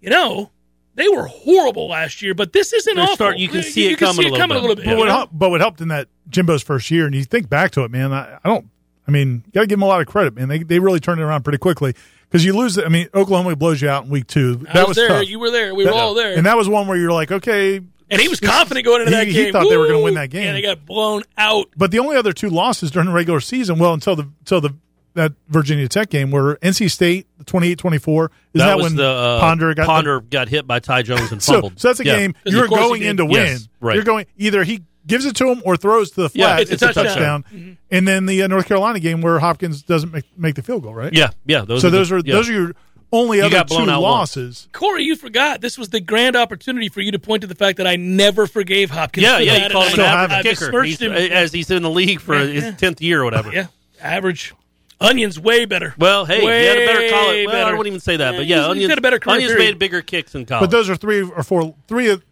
[0.00, 0.50] you know,
[0.96, 3.14] they were horrible last year, but this isn't They're awful.
[3.14, 4.58] start- you can see it coming a little coming bit.
[4.58, 4.84] a little bit.
[4.86, 7.48] But you what, helped, but what helped in that Jimbo's first year, and you think
[7.48, 8.66] back to it, man, I, I don't.
[9.06, 10.48] I mean, you got to give them a lot of credit, man.
[10.48, 11.94] They they really turned it around pretty quickly
[12.28, 12.76] because you lose.
[12.78, 12.84] it.
[12.84, 14.64] I mean, Oklahoma blows you out in week two.
[14.68, 15.08] I That was, was, there.
[15.08, 15.28] tough.
[15.28, 15.74] You were there.
[15.74, 16.34] We That- were all there.
[16.36, 17.80] and that was one where you're like, okay.
[18.08, 19.52] And he was confident going into he- that he game.
[19.52, 20.44] thought they were gonna win that game.
[20.44, 21.66] Yeah, they got blown out.
[21.76, 24.74] But the only other two losses during the regular season, well, until the until the
[25.14, 28.26] that Virginia Tech game, were NC State 28-24.
[28.26, 31.02] Is that, that was when the uh, Ponder got the- Ponder got hit by Ty
[31.02, 31.80] Jones and fumbled.
[31.80, 32.16] so that's a Yeah.
[32.16, 33.08] game you're of course he going did.
[33.10, 33.32] in to win.
[33.46, 33.94] Yes, right.
[33.94, 36.70] You're going either he gives it to him or throws to the Yeah, flat.
[36.70, 37.44] it's a touchdown.
[37.52, 37.72] Mm-hmm.
[37.90, 40.94] And then the uh, North Carolina game where Hopkins doesn't make, make the field goal,
[40.94, 41.12] right?
[41.12, 41.62] Yeah, yeah.
[41.62, 42.34] Those so are the- those are yeah.
[42.34, 42.72] those are your
[43.12, 44.36] only other got two blown out once.
[44.36, 44.68] losses.
[44.72, 45.60] Corey, you forgot.
[45.60, 48.48] This was the grand opportunity for you to point to the fact that I never
[48.48, 49.22] forgave Hopkins.
[49.24, 49.52] Yeah, for yeah.
[49.52, 51.12] that, You and called him an average kicker He's- him.
[51.12, 53.52] as he's in the league for Yeah, his tenth year or whatever.
[53.52, 53.66] Yeah,
[54.02, 54.54] average.
[55.00, 55.94] Onions way better.
[55.98, 57.46] Well, hey, he had a better college.
[57.46, 59.34] Well, I wouldn't even say that, Yeah, but yeah, he's onions, had a better career
[59.36, 59.72] onions period.
[59.72, 60.62] made bigger kicks in college.
[60.62, 62.24] But those are three or four, three of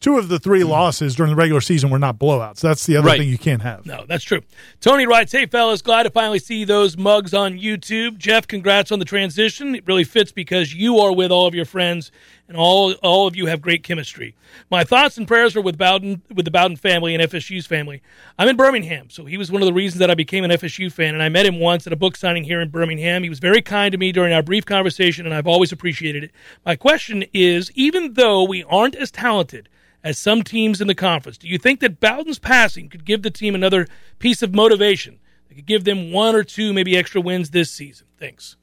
[0.00, 2.60] two of the three losses during the regular season were not blowouts.
[2.60, 3.18] That's the other Right.
[3.20, 3.84] thing you can't have.
[3.84, 4.40] No, that's true.
[4.80, 8.16] Tony writes, Hey, fellas, glad to finally see those mugs on YouTube.
[8.18, 9.74] Jeff, congrats on the transition.
[9.74, 12.10] It really fits because you are with all of your friends
[12.46, 14.34] and all all of you have great chemistry.
[14.70, 18.00] My thoughts and prayers are with Bowden with the Bowden family and FSU's family.
[18.38, 20.90] I'm in Birmingham, so he was one of the reasons that I became an FSU
[20.90, 23.22] fan, and I met him once at a book signing here in Birmingham.
[23.22, 26.30] He was very kind to me during our brief conversation, and I've always appreciated it.
[26.64, 29.68] My question is, even though we aren't as talented
[30.04, 31.38] as some teams in the conference.
[31.38, 33.86] Do you think that Bowden's passing could give the team another
[34.18, 35.18] piece of motivation?
[35.48, 38.06] That could give them one or two, maybe extra wins this season.
[38.18, 38.56] Thanks.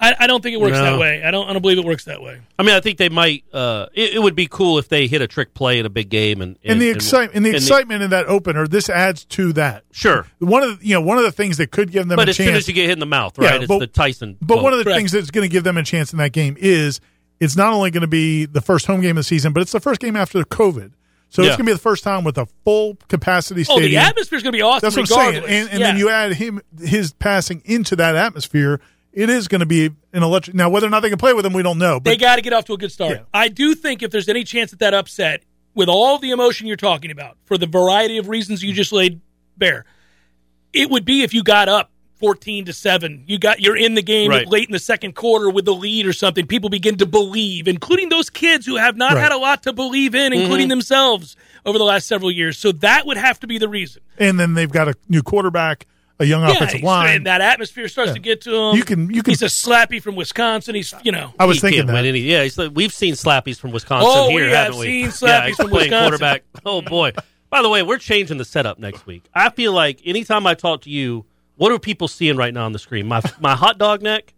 [0.00, 0.82] I, I don't think it works No.
[0.82, 1.22] that way.
[1.22, 1.48] I don't.
[1.48, 2.40] I don't believe it works that way.
[2.58, 3.44] I mean, I think they might.
[3.52, 6.08] Uh, it, it would be cool if they hit a trick play in a big
[6.08, 9.84] game, and And the excitement, and the excitement in that opener, this adds to that.
[9.92, 12.26] Sure, One of the, you know one of the things that could give them but
[12.28, 12.48] a as chance.
[12.48, 13.62] soon as you get hit in the mouth, Yeah, right?
[13.62, 14.36] it's the Tyson.
[14.42, 14.64] But quote.
[14.64, 14.98] one of the Correct.
[14.98, 17.00] things that's going to give them a chance in that game is
[17.44, 19.72] it's not only going to be the first home game of the season, but it's
[19.72, 20.92] the first game after COVID.
[21.30, 21.48] So Yeah.
[21.48, 23.84] it's going to be the first time with a full capacity stadium.
[23.86, 24.80] Oh, the atmosphere's going to be awesome.
[24.82, 25.44] That's what I'm saying.
[25.44, 25.86] And, and Yeah.
[25.86, 28.80] then you add him his passing into that atmosphere.
[29.12, 30.54] It is going to be an electric.
[30.56, 32.00] Now, whether or not they can play with him, we don't know.
[32.00, 33.12] But, they got to get off to a good start.
[33.12, 33.22] Yeah.
[33.32, 35.42] I do think if there's any chance at that upset,
[35.74, 39.20] with all the emotion you're talking about, for the variety of reasons you just laid
[39.56, 39.84] bare,
[40.72, 41.90] it would be if you got up
[42.24, 43.24] 14 to 7.
[43.26, 44.48] You got you're in the game Right.
[44.48, 46.46] late in the second quarter with the lead or something.
[46.46, 49.20] People begin to believe, including those kids who have not Right.
[49.24, 50.70] had a lot to believe in, including mm-hmm.
[50.70, 52.56] themselves over the last several years.
[52.56, 54.00] So that would have to be the reason.
[54.18, 55.86] And then they've got a new quarterback,
[56.18, 57.14] a young offensive line.
[57.16, 58.14] and that atmosphere starts Yeah.
[58.14, 58.76] to get to him.
[58.76, 60.74] You can- you can- He's a slappy from Wisconsin.
[60.74, 61.34] He's you know.
[61.38, 62.06] I was He thinking can't that.
[62.06, 62.20] any.
[62.20, 64.86] Yeah, he's like, we've seen slappies from Wisconsin Oh, here, we have haven't we?
[64.86, 66.02] seen yeah, slappies he's from playing Wisconsin.
[66.18, 66.42] quarterback.
[66.64, 67.12] Oh boy!
[67.50, 69.24] By the way, we're changing the setup next week.
[69.34, 71.24] I feel like anytime I talk to you,
[71.56, 73.06] what are people seeing right now on the screen?
[73.06, 74.32] My my hot dog neck.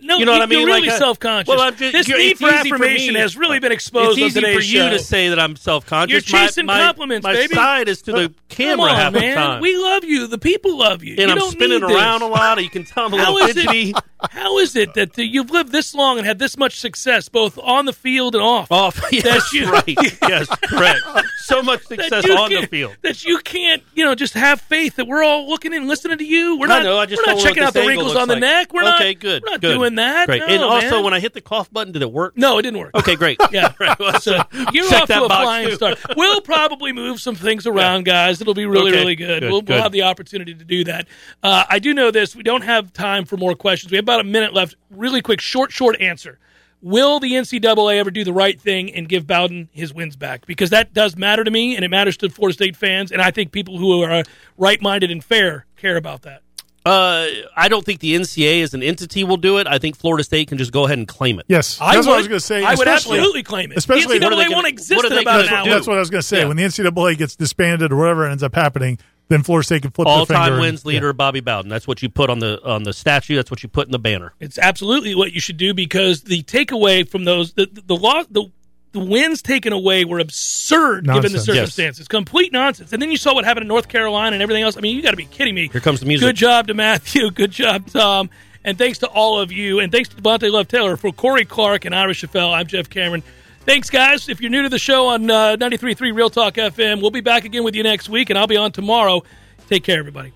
[0.00, 0.60] No, You know what I mean?
[0.60, 1.48] You're really Like, uh, self-conscious.
[1.48, 4.40] well, I'm just- this need for easy for affirmation has really been exposed it's easy
[4.40, 4.90] for today's you show.
[4.90, 6.12] to say that I'm self-conscious.
[6.12, 7.54] You're chasing my, compliments, my baby.
[7.54, 10.26] side is to the camera on, half the time, We love you.
[10.26, 11.12] The people love you.
[11.12, 11.96] and you I'm don't spinning need this.
[11.96, 12.62] around a lot.
[12.62, 13.96] You can tell I'm a How little is it?
[14.30, 17.86] How is it that you've lived this long and had this much success, both on
[17.86, 18.70] the field and off?
[18.70, 19.00] Off.
[19.12, 20.18] Yes, That you- right.
[20.28, 21.00] Yes, correct.
[21.44, 22.96] So much success on the field.
[23.02, 26.24] That you can't, you know, just have faith that we're all looking and listening to
[26.24, 26.53] you.
[26.58, 26.82] We're I not.
[26.84, 26.98] know.
[26.98, 28.40] I just we're don't checking out the wrinkles on the like.
[28.40, 28.72] neck.
[28.72, 29.00] We're not.
[29.00, 29.14] okay.
[29.14, 29.42] Good.
[29.42, 29.74] We're not good.
[29.74, 30.26] doing that.
[30.26, 30.40] Great.
[30.40, 31.04] No, and also, man.
[31.04, 32.36] when I hit the cough button, did it work?
[32.36, 32.90] no, it didn't work.
[32.94, 33.38] Okay, great.
[33.52, 33.72] Yeah.
[33.80, 33.98] Right.
[33.98, 34.32] Well, So
[34.72, 35.74] you're off that to a flying too.
[35.76, 35.98] start.
[36.16, 38.40] We'll probably move some things around, guys.
[38.40, 39.40] It'll be really, Okay, really good.
[39.42, 39.74] good, we'll, good.
[39.74, 41.06] we'll have the opportunity to do that.
[41.42, 42.34] Uh, I do know this.
[42.34, 43.90] We don't have time for more questions.
[43.92, 44.76] We have about a minute left.
[44.90, 46.38] Really quick, short, short answer.
[46.82, 50.44] Will the NCAA ever do the right thing and give Bowden his wins back?
[50.46, 53.30] Because that does matter to me, and it matters to Florida State fans, and I
[53.30, 54.22] think people who are
[54.58, 56.42] right minded and fair care about that.
[56.84, 57.26] Uh,
[57.56, 59.66] I don't think the NCAA as an entity will do it.
[59.66, 61.46] I think Florida State can just go ahead and claim it.
[61.48, 62.62] yes, I that's would, what I was going to say.
[62.64, 63.78] I would absolutely claim it.
[63.78, 65.74] especially- the What they gonna- won't exist are in they about gonna an That's, hour.
[65.74, 66.38] that's what I was going to say.
[66.40, 66.44] Yeah.
[66.48, 70.06] When the NCAA gets disbanded or whatever ends up happening, then Florida State can flip
[70.06, 70.88] All their finger time and- wins yeah.
[70.90, 71.70] leader Bobby Bowden.
[71.70, 73.36] That's what you put on the on the statue.
[73.36, 74.34] That's what you put in the banner.
[74.38, 78.26] It's absolutely what you should do because the takeaway from those the the, the loss
[78.30, 78.50] the
[78.94, 81.46] the wins taken away were absurd given the Nonsense.
[81.48, 81.56] Yes.
[81.56, 82.08] circumstances.
[82.08, 82.92] Complete nonsense.
[82.92, 84.76] And then you saw what happened in North Carolina and everything else.
[84.76, 85.68] I mean, you got to be kidding me.
[85.68, 86.26] Here comes the music.
[86.26, 87.30] Good job to Matthew.
[87.30, 88.30] Good job, Tom.
[88.64, 89.80] And thanks to all of you.
[89.80, 92.54] And thanks to Devontay Love Taylor for Corey Clark and Ira Schoffel.
[92.54, 93.22] I'm Jeff Cameron.
[93.66, 94.28] Thanks, guys.
[94.28, 97.44] If you're new to the show on uh, 93.3 Real Talk FM, we'll be back
[97.44, 99.22] again with you next week, and I'll be on tomorrow.
[99.68, 100.32] Take care, everybody.